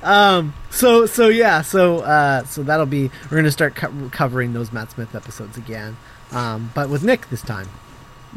Um, 0.03 0.53
so 0.71 1.05
so 1.05 1.27
yeah, 1.29 1.61
so 1.61 1.99
uh, 1.99 2.43
so 2.45 2.63
that'll 2.63 2.85
be 2.85 3.09
we're 3.29 3.37
gonna 3.37 3.51
start 3.51 3.75
co- 3.75 4.09
covering 4.11 4.53
those 4.53 4.71
Matt 4.71 4.91
Smith 4.91 5.13
episodes 5.15 5.57
again, 5.57 5.97
um, 6.31 6.71
but 6.75 6.89
with 6.89 7.03
Nick 7.03 7.29
this 7.29 7.41
time, 7.41 7.67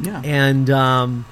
Yeah. 0.01 0.21
and 0.25 0.71
um, 0.71 1.25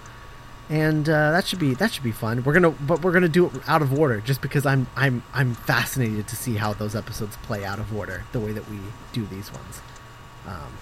and 0.69 1.09
uh, 1.09 1.31
that 1.33 1.47
should 1.47 1.59
be 1.59 1.75
that 1.75 1.93
should 1.93 2.03
be 2.05 2.13
fun. 2.13 2.43
We're 2.45 2.53
gonna 2.53 2.71
but 2.71 3.03
we're 3.03 3.13
gonna 3.13 3.29
do 3.29 3.47
it 3.47 3.53
out 3.69 3.83
of 3.83 3.97
order, 3.99 4.21
just 4.21 4.41
because 4.41 4.67
I'm 4.67 4.87
I'm 4.97 5.23
I'm 5.33 5.55
fascinated 5.55 6.27
to 6.29 6.37
see 6.37 6.57
how 6.57 6.73
those 6.73 6.95
episodes 6.97 7.37
play 7.39 7.65
out 7.65 7.79
of 7.79 7.95
order, 7.97 8.25
the 8.33 8.41
way 8.41 8.53
that 8.53 8.69
we 8.69 8.79
do 9.13 9.27
these 9.27 9.53
ones. 9.53 9.81
Um, 10.47 10.73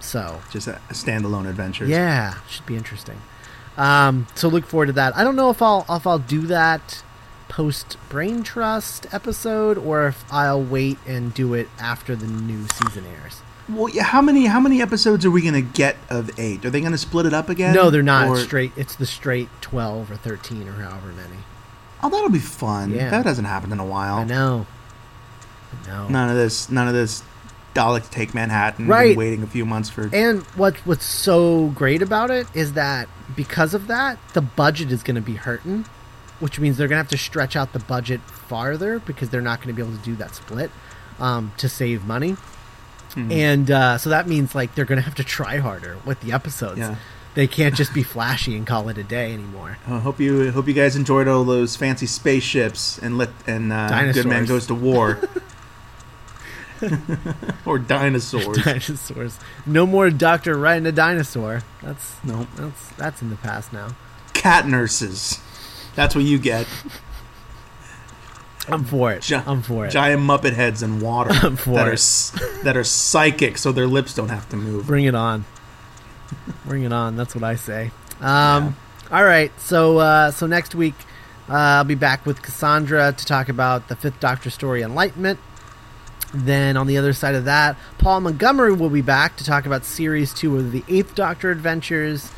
so 0.00 0.40
Just 0.50 0.66
a, 0.68 0.76
a 0.88 0.94
standalone 0.94 1.48
adventures. 1.48 1.88
yeah, 1.88 2.34
should 2.48 2.66
be 2.66 2.76
interesting. 2.76 3.20
Um, 3.76 4.26
so 4.34 4.48
look 4.48 4.66
forward 4.66 4.86
to 4.86 4.92
that. 4.94 5.16
I 5.16 5.24
don't 5.24 5.36
know 5.36 5.50
if 5.50 5.62
I'll 5.62 5.84
if 5.88 6.06
I'll 6.06 6.18
do 6.18 6.42
that 6.42 7.02
post 7.48 7.96
Brain 8.08 8.42
Trust 8.42 9.06
episode 9.12 9.76
or 9.76 10.06
if 10.06 10.24
I'll 10.32 10.62
wait 10.62 10.98
and 11.06 11.34
do 11.34 11.54
it 11.54 11.68
after 11.78 12.14
the 12.14 12.26
new 12.26 12.66
season 12.68 13.04
airs. 13.06 13.42
Well, 13.74 13.88
yeah. 13.88 14.02
How 14.04 14.20
many 14.22 14.46
how 14.46 14.60
many 14.60 14.82
episodes 14.82 15.24
are 15.24 15.30
we 15.30 15.42
gonna 15.42 15.60
get 15.60 15.96
of 16.08 16.30
eight? 16.38 16.64
Are 16.64 16.70
they 16.70 16.80
gonna 16.80 16.98
split 16.98 17.26
it 17.26 17.34
up 17.34 17.48
again? 17.48 17.74
no, 17.74 17.90
they're 17.90 18.02
not 18.02 18.28
Or- 18.28 18.36
straight. 18.38 18.72
It's 18.76 18.94
the 18.96 19.06
straight 19.06 19.48
twelve 19.60 20.10
or 20.10 20.16
thirteen 20.16 20.68
or 20.68 20.72
however 20.72 21.08
many. 21.08 21.36
Oh, 22.02 22.08
that'll 22.08 22.30
be 22.30 22.38
fun. 22.38 22.92
Yeah. 22.92 23.10
That 23.10 23.26
hasn't 23.26 23.46
happened 23.46 23.72
in 23.72 23.78
a 23.80 23.84
while. 23.84 24.16
I 24.18 24.24
know. 24.24 24.66
Know. 25.86 26.08
None 26.08 26.30
of 26.30 26.36
this. 26.36 26.70
None 26.70 26.88
of 26.88 26.94
this. 26.94 27.22
Dalek 27.74 28.10
take 28.10 28.34
Manhattan. 28.34 28.88
Right. 28.88 29.08
And 29.10 29.16
waiting 29.16 29.42
a 29.42 29.46
few 29.46 29.64
months 29.64 29.88
for. 29.88 30.10
And 30.12 30.42
what 30.56 30.76
what's 30.86 31.04
so 31.04 31.68
great 31.68 32.02
about 32.02 32.30
it 32.30 32.46
is 32.54 32.72
that 32.72 33.08
because 33.36 33.74
of 33.74 33.86
that, 33.86 34.18
the 34.32 34.40
budget 34.40 34.90
is 34.90 35.02
going 35.04 35.14
to 35.14 35.20
be 35.20 35.34
hurting, 35.34 35.84
which 36.40 36.58
means 36.58 36.76
they're 36.76 36.88
going 36.88 36.96
to 36.96 37.02
have 37.04 37.10
to 37.10 37.18
stretch 37.18 37.54
out 37.54 37.72
the 37.72 37.78
budget 37.78 38.20
farther 38.22 38.98
because 38.98 39.28
they're 39.30 39.40
not 39.40 39.60
going 39.60 39.68
to 39.68 39.72
be 39.74 39.86
able 39.86 39.96
to 39.96 40.04
do 40.04 40.16
that 40.16 40.34
split 40.34 40.70
um, 41.20 41.52
to 41.58 41.68
save 41.68 42.04
money. 42.04 42.36
Hmm. 43.14 43.32
And 43.32 43.70
uh, 43.70 43.98
so 43.98 44.10
that 44.10 44.28
means 44.28 44.54
like 44.54 44.74
they're 44.74 44.84
going 44.84 44.98
to 44.98 45.04
have 45.04 45.16
to 45.16 45.24
try 45.24 45.58
harder 45.58 45.98
with 46.04 46.20
the 46.20 46.32
episodes. 46.32 46.78
Yeah. 46.78 46.96
They 47.34 47.46
can't 47.46 47.76
just 47.76 47.94
be 47.94 48.02
flashy 48.02 48.56
and 48.56 48.66
call 48.66 48.88
it 48.88 48.98
a 48.98 49.04
day 49.04 49.32
anymore. 49.32 49.78
I 49.86 50.00
hope 50.00 50.18
you 50.18 50.50
hope 50.50 50.66
you 50.66 50.74
guys 50.74 50.96
enjoyed 50.96 51.28
all 51.28 51.44
those 51.44 51.76
fancy 51.76 52.06
spaceships 52.06 52.98
and 52.98 53.18
let 53.18 53.30
and 53.46 53.72
uh, 53.72 54.12
Good 54.12 54.26
Man 54.26 54.46
goes 54.46 54.66
to 54.66 54.74
war. 54.74 55.20
or 57.66 57.78
dinosaurs. 57.78 58.56
Dinosaurs. 58.64 59.38
No 59.66 59.86
more 59.86 60.10
Doctor 60.10 60.56
riding 60.56 60.86
a 60.86 60.92
dinosaur. 60.92 61.62
That's 61.82 62.16
no, 62.24 62.46
that's 62.56 62.88
that's 62.90 63.22
in 63.22 63.30
the 63.30 63.36
past 63.36 63.72
now. 63.72 63.96
cat 64.32 64.66
nurses. 64.66 65.38
That's 65.94 66.14
what 66.14 66.24
you 66.24 66.38
get. 66.38 66.66
I'm 68.68 68.84
for 68.84 69.12
it. 69.12 69.22
Gi- 69.22 69.34
I'm 69.36 69.62
for 69.62 69.86
it. 69.86 69.90
Giant 69.90 70.22
Muppet 70.22 70.52
heads 70.54 70.82
in 70.82 71.00
water 71.00 71.30
I'm 71.42 71.56
for 71.56 71.70
that 71.74 71.86
it. 71.86 71.90
are 71.90 71.94
s- 71.94 72.38
that 72.62 72.76
are 72.76 72.84
psychic, 72.84 73.58
so 73.58 73.72
their 73.72 73.86
lips 73.86 74.14
don't 74.14 74.28
have 74.28 74.48
to 74.50 74.56
move. 74.56 74.86
Bring 74.86 75.04
it 75.06 75.14
on. 75.14 75.44
Bring 76.66 76.84
it 76.84 76.92
on. 76.92 77.16
That's 77.16 77.34
what 77.34 77.42
I 77.44 77.56
say. 77.56 77.90
Um, 78.20 78.76
All 79.10 79.24
right. 79.24 79.50
So 79.60 79.98
uh, 79.98 80.30
so 80.30 80.46
next 80.46 80.74
week 80.74 80.94
uh, 81.48 81.54
I'll 81.54 81.84
be 81.84 81.94
back 81.96 82.26
with 82.26 82.42
Cassandra 82.42 83.12
to 83.16 83.24
talk 83.26 83.48
about 83.48 83.88
the 83.88 83.96
Fifth 83.96 84.20
Doctor 84.20 84.50
story, 84.50 84.82
Enlightenment. 84.82 85.40
Then 86.32 86.76
on 86.76 86.86
the 86.86 86.96
other 86.96 87.12
side 87.12 87.34
of 87.34 87.44
that, 87.46 87.76
Paul 87.98 88.20
Montgomery 88.20 88.72
will 88.72 88.90
be 88.90 89.00
back 89.02 89.36
to 89.38 89.44
talk 89.44 89.66
about 89.66 89.84
Series 89.84 90.32
Two 90.32 90.56
of 90.58 90.70
the 90.70 90.84
Eighth 90.88 91.16
Doctor 91.16 91.50
Adventures. 91.50 92.30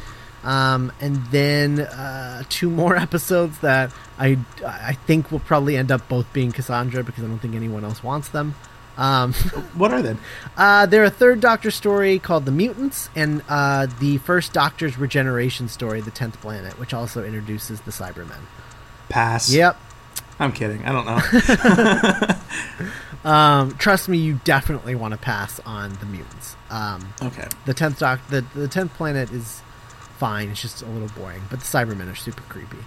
Um, 0.44 0.92
and 1.00 1.16
then 1.26 1.80
uh, 1.80 2.42
two 2.48 2.68
more 2.68 2.96
episodes 3.06 3.58
that 3.60 3.92
I, 4.18 4.38
I 4.66 4.94
think 4.94 5.30
will 5.30 5.40
probably 5.40 5.76
end 5.76 5.92
up 5.92 6.08
both 6.08 6.32
being 6.32 6.52
Cassandra 6.52 7.04
because 7.04 7.24
I 7.24 7.28
don't 7.28 7.38
think 7.38 7.54
anyone 7.54 7.84
else 7.84 8.02
wants 8.02 8.28
them. 8.28 8.54
Um, 8.96 9.32
What 9.74 9.92
are 9.92 10.02
they? 10.02 10.16
uh, 10.56 10.86
they're 10.86 11.04
a 11.04 11.10
third 11.10 11.40
Doctor 11.40 11.70
story 11.70 12.18
called 12.18 12.44
The 12.44 12.52
Mutants, 12.52 13.08
and 13.16 13.42
uh, 13.48 13.86
the 14.00 14.18
first 14.18 14.52
Doctor's 14.52 14.98
regeneration 14.98 15.68
story, 15.68 16.00
The 16.00 16.10
Tenth 16.10 16.40
Planet, 16.40 16.78
which 16.78 16.92
also 16.92 17.24
introduces 17.24 17.80
the 17.82 17.90
Cybermen. 17.90 18.40
Pass. 19.08 19.52
Yep. 19.52 19.78
I'm 20.38 20.52
kidding. 20.52 20.84
I 20.84 20.92
don't 20.92 21.06
know. 21.06 22.34
Um, 23.24 23.76
trust 23.76 24.08
me, 24.08 24.18
you 24.18 24.40
definitely 24.44 24.94
want 24.94 25.12
to 25.12 25.18
pass 25.18 25.60
on 25.60 25.92
the 25.94 26.06
mutants. 26.06 26.56
Um, 26.70 27.14
okay. 27.22 27.46
the 27.66 27.74
tenth 27.74 28.00
doc, 28.00 28.20
the 28.30 28.44
the 28.54 28.66
tenth 28.66 28.92
planet 28.94 29.30
is 29.30 29.61
fine. 30.22 30.50
It's 30.50 30.62
just 30.62 30.82
a 30.82 30.86
little 30.86 31.08
boring, 31.18 31.42
but 31.50 31.58
the 31.58 31.64
Cybermen 31.66 32.08
are 32.10 32.14
super 32.14 32.42
creepy. 32.42 32.78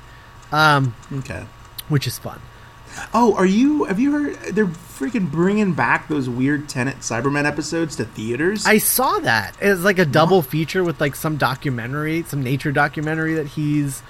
Um, 0.53 0.95
Okay. 1.17 1.45
which 1.89 2.07
is 2.07 2.17
fun. 2.17 2.39
Oh, 3.13 3.35
are 3.35 3.45
you? 3.45 3.83
Have 3.83 3.99
you 3.99 4.11
heard? 4.13 4.55
They're 4.55 4.67
freaking 4.67 5.29
bringing 5.29 5.73
back 5.73 6.07
those 6.07 6.29
weird 6.29 6.69
Tennant 6.69 6.99
Cybermen 6.99 7.43
episodes 7.43 7.97
to 7.97 8.05
theaters. 8.05 8.65
I 8.65 8.77
saw 8.77 9.19
that. 9.19 9.57
It's 9.59 9.81
like 9.81 9.99
a 9.99 10.05
double 10.05 10.41
feature 10.41 10.81
with 10.81 11.01
like 11.01 11.13
some 11.17 11.35
documentary, 11.35 12.23
some 12.23 12.41
nature 12.41 12.71
documentary 12.71 13.33
that 13.33 13.47
he's 13.47 14.01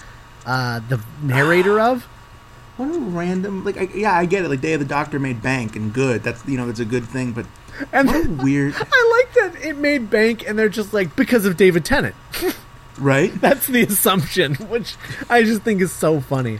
uh, 0.45 0.81
the 0.87 1.01
narrator 1.23 1.79
of. 1.79 2.03
what 2.77 2.93
a 2.93 2.99
random 2.99 3.63
like. 3.65 3.77
I, 3.77 3.87
yeah, 3.95 4.13
I 4.13 4.27
get 4.27 4.45
it. 4.45 4.49
Like 4.49 4.61
Day 4.61 4.73
of 4.73 4.79
the 4.81 4.85
Doctor 4.85 5.17
made 5.17 5.41
bank 5.41 5.75
and 5.75 5.91
good. 5.91 6.21
That's 6.21 6.45
you 6.47 6.57
know 6.57 6.67
that's 6.67 6.79
a 6.79 6.85
good 6.85 7.05
thing. 7.05 7.31
But 7.31 7.47
And 7.91 8.07
what 8.07 8.23
a 8.23 8.29
weird, 8.29 8.75
I 8.77 9.23
like 9.25 9.33
that 9.55 9.65
it 9.67 9.77
made 9.77 10.11
bank, 10.11 10.47
and 10.47 10.59
they're 10.59 10.69
just 10.69 10.93
like 10.93 11.15
because 11.15 11.45
of 11.45 11.57
David 11.57 11.85
Tennant. 11.85 12.13
right? 12.99 13.33
That's 13.41 13.67
the 13.67 13.81
assumption, 13.83 14.55
which 14.69 14.95
I 15.29 15.43
just 15.43 15.61
think 15.63 15.81
is 15.81 15.91
so 15.91 16.19
funny. 16.21 16.59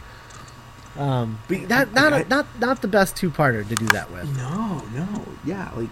Um, 0.96 1.38
but 1.48 1.68
that 1.68 1.92
not 1.92 2.12
I- 2.12 2.22
not 2.28 2.46
not 2.58 2.80
the 2.82 2.88
best 2.88 3.16
two 3.16 3.30
parter 3.30 3.66
to 3.68 3.74
do 3.74 3.86
that 3.86 4.10
with. 4.10 4.34
No, 4.36 4.82
no, 4.94 5.24
yeah, 5.44 5.70
like 5.76 5.90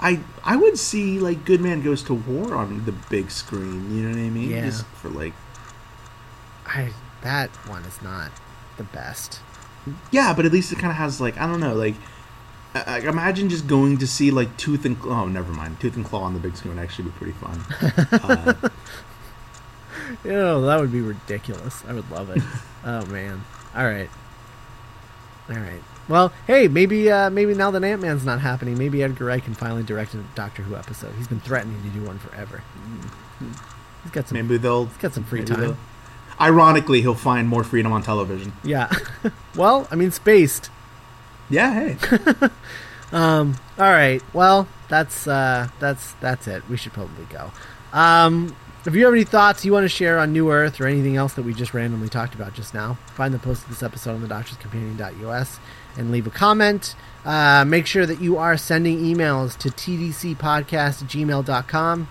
I 0.00 0.20
I 0.42 0.56
would 0.56 0.78
see 0.78 1.18
like 1.20 1.44
Good 1.44 1.60
Man 1.60 1.82
Goes 1.82 2.02
to 2.04 2.14
War 2.14 2.54
on 2.54 2.84
the 2.86 2.92
big 2.92 3.30
screen. 3.30 3.94
You 3.94 4.04
know 4.04 4.10
what 4.10 4.18
I 4.18 4.30
mean? 4.30 4.50
Yeah. 4.50 4.64
Just 4.64 4.86
for 4.86 5.10
like, 5.10 5.34
I 6.66 6.92
that 7.22 7.50
one 7.68 7.82
is 7.84 8.00
not 8.02 8.30
the 8.78 8.84
best. 8.84 9.40
yeah, 10.10 10.32
but 10.34 10.46
at 10.46 10.52
least 10.52 10.72
it 10.72 10.76
kind 10.78 10.90
of 10.90 10.96
has 10.96 11.20
like 11.20 11.36
I 11.38 11.46
don't 11.46 11.60
know, 11.60 11.74
like. 11.74 11.94
I, 12.74 12.96
I 12.96 12.98
imagine 13.08 13.48
just 13.48 13.66
going 13.66 13.96
to 13.98 14.06
see 14.06 14.30
like 14.30 14.54
Tooth 14.58 14.84
and 14.84 15.00
Claw. 15.00 15.22
Oh, 15.22 15.28
never 15.28 15.50
mind. 15.52 15.80
Tooth 15.80 15.96
and 15.96 16.04
Claw 16.04 16.22
on 16.24 16.34
the 16.34 16.40
big 16.40 16.56
screen 16.56 16.74
would 16.76 16.82
actually 16.82 17.04
be 17.06 17.10
pretty 17.12 17.32
fun. 17.32 17.64
uh, 18.22 18.68
Know, 20.24 20.62
that 20.62 20.80
would 20.80 20.92
be 20.92 21.00
ridiculous. 21.00 21.82
I 21.86 21.92
would 21.92 22.10
love 22.10 22.30
it. 22.30 22.42
oh 22.84 23.04
man. 23.06 23.42
All 23.74 23.84
right. 23.84 24.08
All 25.48 25.56
right. 25.56 25.82
Well, 26.08 26.32
hey, 26.46 26.68
maybe 26.68 27.10
uh, 27.10 27.30
maybe 27.30 27.54
now 27.54 27.70
that 27.72 27.82
Ant 27.82 28.02
Man's 28.02 28.24
not 28.24 28.40
happening, 28.40 28.78
maybe 28.78 29.02
Edgar 29.02 29.24
Wright 29.26 29.42
can 29.42 29.54
finally 29.54 29.82
direct 29.82 30.14
a 30.14 30.18
Doctor 30.34 30.62
Who 30.62 30.76
episode. 30.76 31.14
He's 31.16 31.28
been 31.28 31.40
threatening 31.40 31.82
to 31.82 31.88
do 31.88 32.04
one 32.04 32.18
forever. 32.18 32.62
He's 34.02 34.12
got 34.12 34.28
some. 34.28 34.36
maybe 34.36 34.56
they'll. 34.58 34.86
He's 34.86 34.96
got 34.98 35.14
some 35.14 35.24
free 35.24 35.44
time. 35.44 35.76
Ironically, 36.40 37.00
he'll 37.00 37.14
find 37.14 37.48
more 37.48 37.64
freedom 37.64 37.92
on 37.92 38.02
television. 38.02 38.52
Yeah. 38.62 38.92
well, 39.56 39.88
I 39.90 39.96
mean, 39.96 40.10
spaced. 40.10 40.70
Yeah, 41.48 41.94
hey. 41.94 42.48
Um. 43.12 43.56
All 43.78 43.90
right. 43.90 44.22
Well, 44.32 44.68
that's 44.88 45.26
uh, 45.26 45.68
that's 45.78 46.12
that's 46.14 46.46
it. 46.46 46.68
We 46.68 46.76
should 46.76 46.92
probably 46.92 47.24
go. 47.26 47.52
Um. 47.92 48.56
If 48.86 48.94
you 48.94 49.04
have 49.04 49.14
any 49.14 49.24
thoughts 49.24 49.64
you 49.64 49.72
want 49.72 49.82
to 49.82 49.88
share 49.88 50.16
on 50.16 50.32
New 50.32 50.52
Earth 50.52 50.80
or 50.80 50.86
anything 50.86 51.16
else 51.16 51.34
that 51.34 51.42
we 51.42 51.52
just 51.52 51.74
randomly 51.74 52.08
talked 52.08 52.36
about 52.36 52.54
just 52.54 52.72
now, 52.72 52.96
find 53.16 53.34
the 53.34 53.38
post 53.40 53.64
of 53.64 53.68
this 53.68 53.82
episode 53.82 54.12
on 54.14 54.22
the 54.22 54.28
Doctor's 54.28 54.58
doctorscompanion.us 54.58 55.58
and 55.96 56.12
leave 56.12 56.28
a 56.28 56.30
comment. 56.30 56.94
Uh, 57.24 57.64
make 57.66 57.84
sure 57.86 58.06
that 58.06 58.20
you 58.20 58.38
are 58.38 58.56
sending 58.56 59.00
emails 59.00 59.58
to 59.58 59.70
tdcpodcast 59.70 61.02
at 61.02 61.08
gmail.com. 61.08 62.08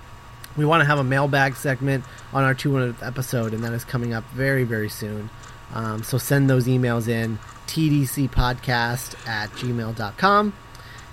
We 0.58 0.66
want 0.66 0.82
to 0.82 0.86
have 0.86 1.00
a 1.00 1.04
mailbag 1.04 1.56
segment 1.56 2.04
on 2.34 2.44
our 2.44 2.54
200th 2.54 3.02
episode, 3.02 3.54
and 3.54 3.64
that 3.64 3.72
is 3.72 3.86
coming 3.86 4.14
up 4.14 4.26
very, 4.32 4.66
very 4.66 4.90
soon. 4.90 5.30
Um, 5.74 6.04
so 6.04 6.18
send 6.18 6.50
those 6.50 6.68
emails 6.68 7.08
in 7.08 7.40
tdcpodcast 7.68 9.26
at 9.26 9.50
gmail.com. 9.52 10.54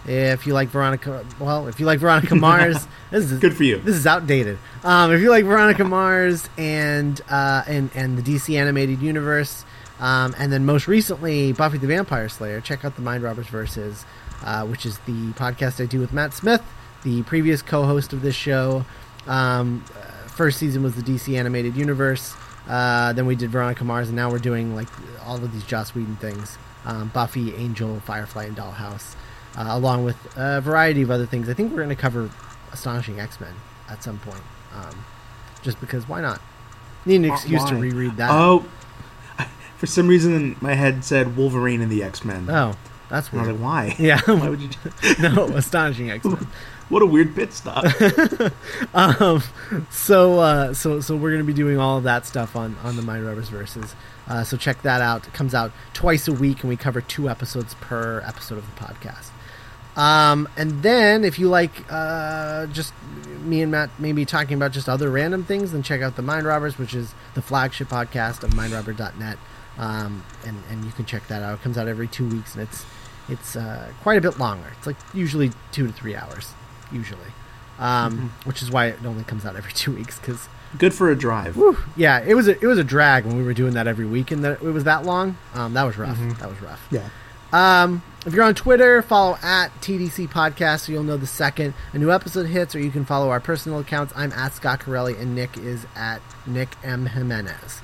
If 0.04 0.46
you 0.46 0.54
like 0.54 0.68
Veronica, 0.68 1.24
well, 1.38 1.68
if 1.68 1.78
you 1.78 1.86
like 1.86 2.00
Veronica 2.00 2.34
Mars, 2.34 2.88
this 3.10 3.30
is 3.30 3.38
Good 3.38 3.56
for 3.56 3.62
you. 3.62 3.78
This 3.78 3.94
is 3.94 4.06
outdated. 4.06 4.58
Um, 4.82 5.12
if 5.12 5.20
you 5.20 5.30
like 5.30 5.44
Veronica 5.44 5.84
Mars 5.84 6.48
and 6.58 7.20
uh, 7.30 7.62
and 7.66 7.90
and 7.94 8.18
the 8.18 8.22
DC 8.22 8.58
animated 8.58 9.00
universe, 9.00 9.64
um, 10.00 10.34
and 10.38 10.52
then 10.52 10.64
most 10.64 10.88
recently 10.88 11.52
Buffy 11.52 11.78
the 11.78 11.86
Vampire 11.86 12.28
Slayer, 12.28 12.60
check 12.60 12.84
out 12.84 12.96
the 12.96 13.02
Mind 13.02 13.22
Robbers 13.22 13.46
Versus, 13.46 14.04
uh, 14.44 14.66
which 14.66 14.84
is 14.84 14.98
the 15.00 15.32
podcast 15.34 15.80
I 15.80 15.86
do 15.86 16.00
with 16.00 16.12
Matt 16.12 16.34
Smith, 16.34 16.62
the 17.04 17.22
previous 17.22 17.62
co-host 17.62 18.12
of 18.12 18.22
this 18.22 18.34
show. 18.34 18.84
Um, 19.28 19.84
uh, 19.96 20.26
first 20.26 20.58
season 20.58 20.82
was 20.82 20.96
the 20.96 21.02
DC 21.02 21.38
animated 21.38 21.76
universe. 21.76 22.34
Uh, 22.68 23.12
then 23.12 23.26
we 23.26 23.36
did 23.36 23.50
Veronica 23.50 23.84
Mars, 23.84 24.08
and 24.08 24.16
now 24.16 24.30
we're 24.30 24.38
doing 24.38 24.74
like 24.74 24.88
all 25.24 25.36
of 25.36 25.52
these 25.52 25.64
Joss 25.64 25.94
Whedon 25.94 26.16
things: 26.16 26.58
um, 26.84 27.08
Buffy, 27.08 27.54
Angel, 27.54 28.00
Firefly, 28.00 28.44
and 28.46 28.56
Dollhouse, 28.56 29.14
uh, 29.56 29.66
along 29.68 30.04
with 30.04 30.16
a 30.36 30.60
variety 30.60 31.02
of 31.02 31.10
other 31.10 31.26
things. 31.26 31.48
I 31.48 31.54
think 31.54 31.70
we're 31.70 31.78
going 31.82 31.88
to 31.88 31.96
cover 31.96 32.30
Astonishing 32.72 33.20
X 33.20 33.40
Men 33.40 33.54
at 33.88 34.02
some 34.02 34.18
point, 34.18 34.42
um, 34.74 35.04
just 35.62 35.80
because 35.80 36.08
why 36.08 36.20
not? 36.20 36.40
Need 37.04 37.16
an 37.16 37.24
excuse 37.26 37.64
to 37.64 37.74
reread 37.74 38.16
that. 38.16 38.30
Oh, 38.30 38.64
for 39.76 39.86
some 39.86 40.08
reason 40.08 40.56
my 40.60 40.74
head 40.74 41.04
said 41.04 41.36
Wolverine 41.36 41.80
and 41.82 41.90
the 41.90 42.02
X 42.02 42.24
Men. 42.24 42.48
Oh, 42.48 42.76
that's 43.10 43.30
and 43.30 43.40
I 43.40 43.42
was 43.44 43.52
like, 43.52 43.60
why? 43.60 43.96
Yeah, 44.02 44.20
Why 44.24 44.48
would 44.48 44.62
you? 44.62 44.70
no, 45.20 45.44
Astonishing 45.48 46.10
X 46.10 46.24
Men. 46.24 46.46
what 46.88 47.02
a 47.02 47.06
weird 47.06 47.34
pit 47.34 47.52
stop. 47.52 47.84
um, 48.94 49.42
so 49.90 50.38
uh, 50.38 50.72
so 50.72 51.00
so 51.00 51.14
we're 51.16 51.32
gonna 51.32 51.44
be 51.44 51.52
doing 51.52 51.78
all 51.78 51.98
of 51.98 52.04
that 52.04 52.24
stuff 52.24 52.56
on 52.56 52.76
on 52.82 52.96
the 52.96 53.02
Mind 53.02 53.26
Robbers 53.26 53.50
verses. 53.50 53.94
Uh, 54.28 54.44
so 54.44 54.56
check 54.56 54.80
that 54.82 55.02
out. 55.02 55.26
It 55.26 55.34
comes 55.34 55.54
out 55.54 55.72
twice 55.92 56.26
a 56.28 56.32
week, 56.32 56.60
and 56.60 56.70
we 56.70 56.76
cover 56.76 57.00
two 57.02 57.28
episodes 57.28 57.74
per 57.74 58.22
episode 58.24 58.56
of 58.56 58.64
the 58.74 58.80
podcast. 58.80 59.28
Um, 59.96 60.48
and 60.56 60.82
then 60.82 61.24
if 61.24 61.38
you 61.38 61.48
like 61.48 61.84
uh, 61.90 62.66
just 62.66 62.94
me 63.42 63.60
and 63.62 63.70
Matt 63.72 63.90
maybe 63.98 64.24
talking 64.24 64.54
about 64.56 64.72
just 64.72 64.88
other 64.88 65.10
random 65.10 65.44
things, 65.44 65.72
then 65.72 65.82
check 65.82 66.00
out 66.00 66.16
the 66.16 66.22
Mind 66.22 66.46
Robbers, 66.46 66.78
which 66.78 66.94
is 66.94 67.14
the 67.34 67.42
flagship 67.42 67.88
podcast 67.88 68.42
of 68.42 68.50
mindrobber.net. 68.50 69.38
Um, 69.78 70.24
and 70.46 70.62
and 70.70 70.84
you 70.84 70.92
can 70.92 71.04
check 71.04 71.26
that 71.28 71.42
out. 71.42 71.54
It 71.58 71.62
comes 71.62 71.76
out 71.78 71.88
every 71.88 72.08
two 72.08 72.28
weeks, 72.28 72.54
and 72.54 72.62
it's 72.62 72.84
it's 73.28 73.56
uh, 73.56 73.90
quite 74.02 74.18
a 74.18 74.20
bit 74.20 74.38
longer. 74.38 74.70
It's 74.78 74.86
like 74.86 74.96
usually 75.14 75.50
two 75.72 75.86
to 75.86 75.92
three 75.92 76.14
hours, 76.14 76.52
usually, 76.90 77.20
um, 77.78 78.32
which 78.44 78.62
is 78.62 78.70
why 78.70 78.86
it 78.86 79.04
only 79.04 79.24
comes 79.24 79.44
out 79.44 79.56
every 79.56 79.72
two 79.74 79.92
weeks. 79.94 80.18
Because 80.18 80.48
Good 80.78 80.94
for 80.94 81.10
a 81.10 81.16
drive. 81.16 81.58
yeah, 81.96 82.20
it 82.22 82.34
was 82.34 82.48
a, 82.48 82.52
it 82.52 82.64
was 82.66 82.78
a 82.78 82.84
drag 82.84 83.26
when 83.26 83.36
we 83.36 83.42
were 83.42 83.52
doing 83.54 83.74
that 83.74 83.86
every 83.86 84.06
week, 84.06 84.30
and 84.30 84.42
that 84.44 84.62
it 84.62 84.62
was 84.62 84.84
that 84.84 85.04
long. 85.04 85.36
Um, 85.54 85.74
that 85.74 85.82
was 85.84 85.98
rough. 85.98 86.18
That 86.38 86.48
was 86.48 86.60
rough. 86.62 86.86
Yeah. 86.90 87.08
Um, 87.52 88.02
if 88.24 88.32
you're 88.32 88.44
on 88.44 88.54
Twitter, 88.54 89.02
follow 89.02 89.36
at 89.42 89.68
TDC 89.80 90.28
Podcast 90.28 90.80
so 90.80 90.92
you'll 90.92 91.02
know 91.02 91.16
the 91.16 91.26
second 91.26 91.74
a 91.92 91.98
new 91.98 92.12
episode 92.12 92.46
hits, 92.46 92.74
or 92.74 92.78
you 92.78 92.90
can 92.90 93.04
follow 93.04 93.30
our 93.30 93.40
personal 93.40 93.80
accounts. 93.80 94.12
I'm 94.14 94.32
at 94.32 94.52
Scott 94.52 94.80
Corelli, 94.80 95.16
and 95.16 95.34
Nick 95.34 95.56
is 95.56 95.86
at 95.96 96.20
Nick 96.46 96.76
M 96.84 97.06
Jimenez. 97.06 97.80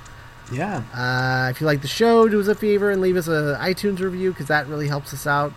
Yeah. 0.53 0.83
Uh, 0.94 1.51
if 1.51 1.61
you 1.61 1.66
like 1.66 1.83
the 1.83 1.88
show, 1.88 2.29
do 2.29 2.40
us 2.40 2.46
a 2.46 2.55
favor 2.55 2.90
and 2.90 3.01
leave 3.01 3.16
us 3.16 3.27
a 3.27 3.59
iTunes 3.61 3.98
review 3.98 4.31
because 4.31 4.46
that 4.46 4.68
really 4.68 4.87
helps 4.88 5.12
us 5.12 5.27
out. 5.27 5.53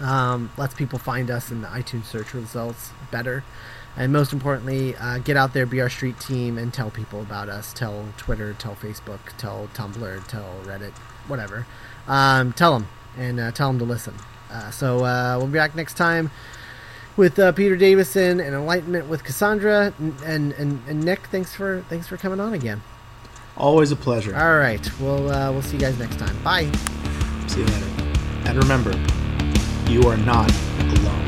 Um, 0.00 0.50
lets 0.56 0.74
people 0.74 0.98
find 0.98 1.30
us 1.30 1.50
in 1.50 1.62
the 1.62 1.68
iTunes 1.68 2.04
search 2.04 2.34
results 2.34 2.90
better. 3.10 3.44
And 3.96 4.12
most 4.12 4.32
importantly, 4.32 4.96
uh, 4.96 5.18
get 5.18 5.36
out 5.36 5.52
there, 5.52 5.66
be 5.66 5.80
our 5.80 5.90
street 5.90 6.18
team, 6.20 6.58
and 6.58 6.72
tell 6.72 6.90
people 6.90 7.20
about 7.20 7.48
us. 7.48 7.72
Tell 7.72 8.06
Twitter, 8.16 8.54
tell 8.54 8.74
Facebook, 8.74 9.20
tell 9.36 9.68
Tumblr, 9.74 10.26
tell 10.26 10.60
Reddit, 10.64 10.92
whatever. 11.28 11.66
Um, 12.06 12.52
tell 12.52 12.72
them 12.72 12.88
and 13.20 13.38
uh, 13.38 13.52
tell 13.52 13.68
them 13.68 13.78
to 13.78 13.84
listen. 13.84 14.14
Uh, 14.50 14.70
so 14.70 15.04
uh, 15.04 15.36
we'll 15.38 15.46
be 15.46 15.52
back 15.52 15.76
next 15.76 15.94
time 15.94 16.30
with 17.16 17.38
uh, 17.38 17.52
Peter 17.52 17.76
Davison 17.76 18.40
and 18.40 18.54
Enlightenment 18.54 19.08
with 19.08 19.22
Cassandra 19.22 19.92
and, 19.98 20.52
and, 20.52 20.80
and, 20.88 21.04
Nick. 21.04 21.26
Thanks 21.26 21.54
for 21.54 21.84
thanks 21.88 22.08
for 22.08 22.16
coming 22.16 22.40
on 22.40 22.54
again. 22.54 22.82
Always 23.56 23.92
a 23.92 23.96
pleasure. 23.96 24.34
All 24.34 24.56
right. 24.56 24.90
We'll 24.98 25.30
uh, 25.30 25.52
we'll 25.52 25.62
see 25.62 25.76
you 25.76 25.82
guys 25.82 25.98
next 25.98 26.18
time. 26.18 26.36
Bye. 26.42 26.70
See 27.46 27.60
you 27.60 27.66
later. 27.66 27.86
And 28.46 28.56
remember, 28.56 28.92
you 29.90 30.02
are 30.08 30.16
not 30.16 30.50
alone. 30.80 31.19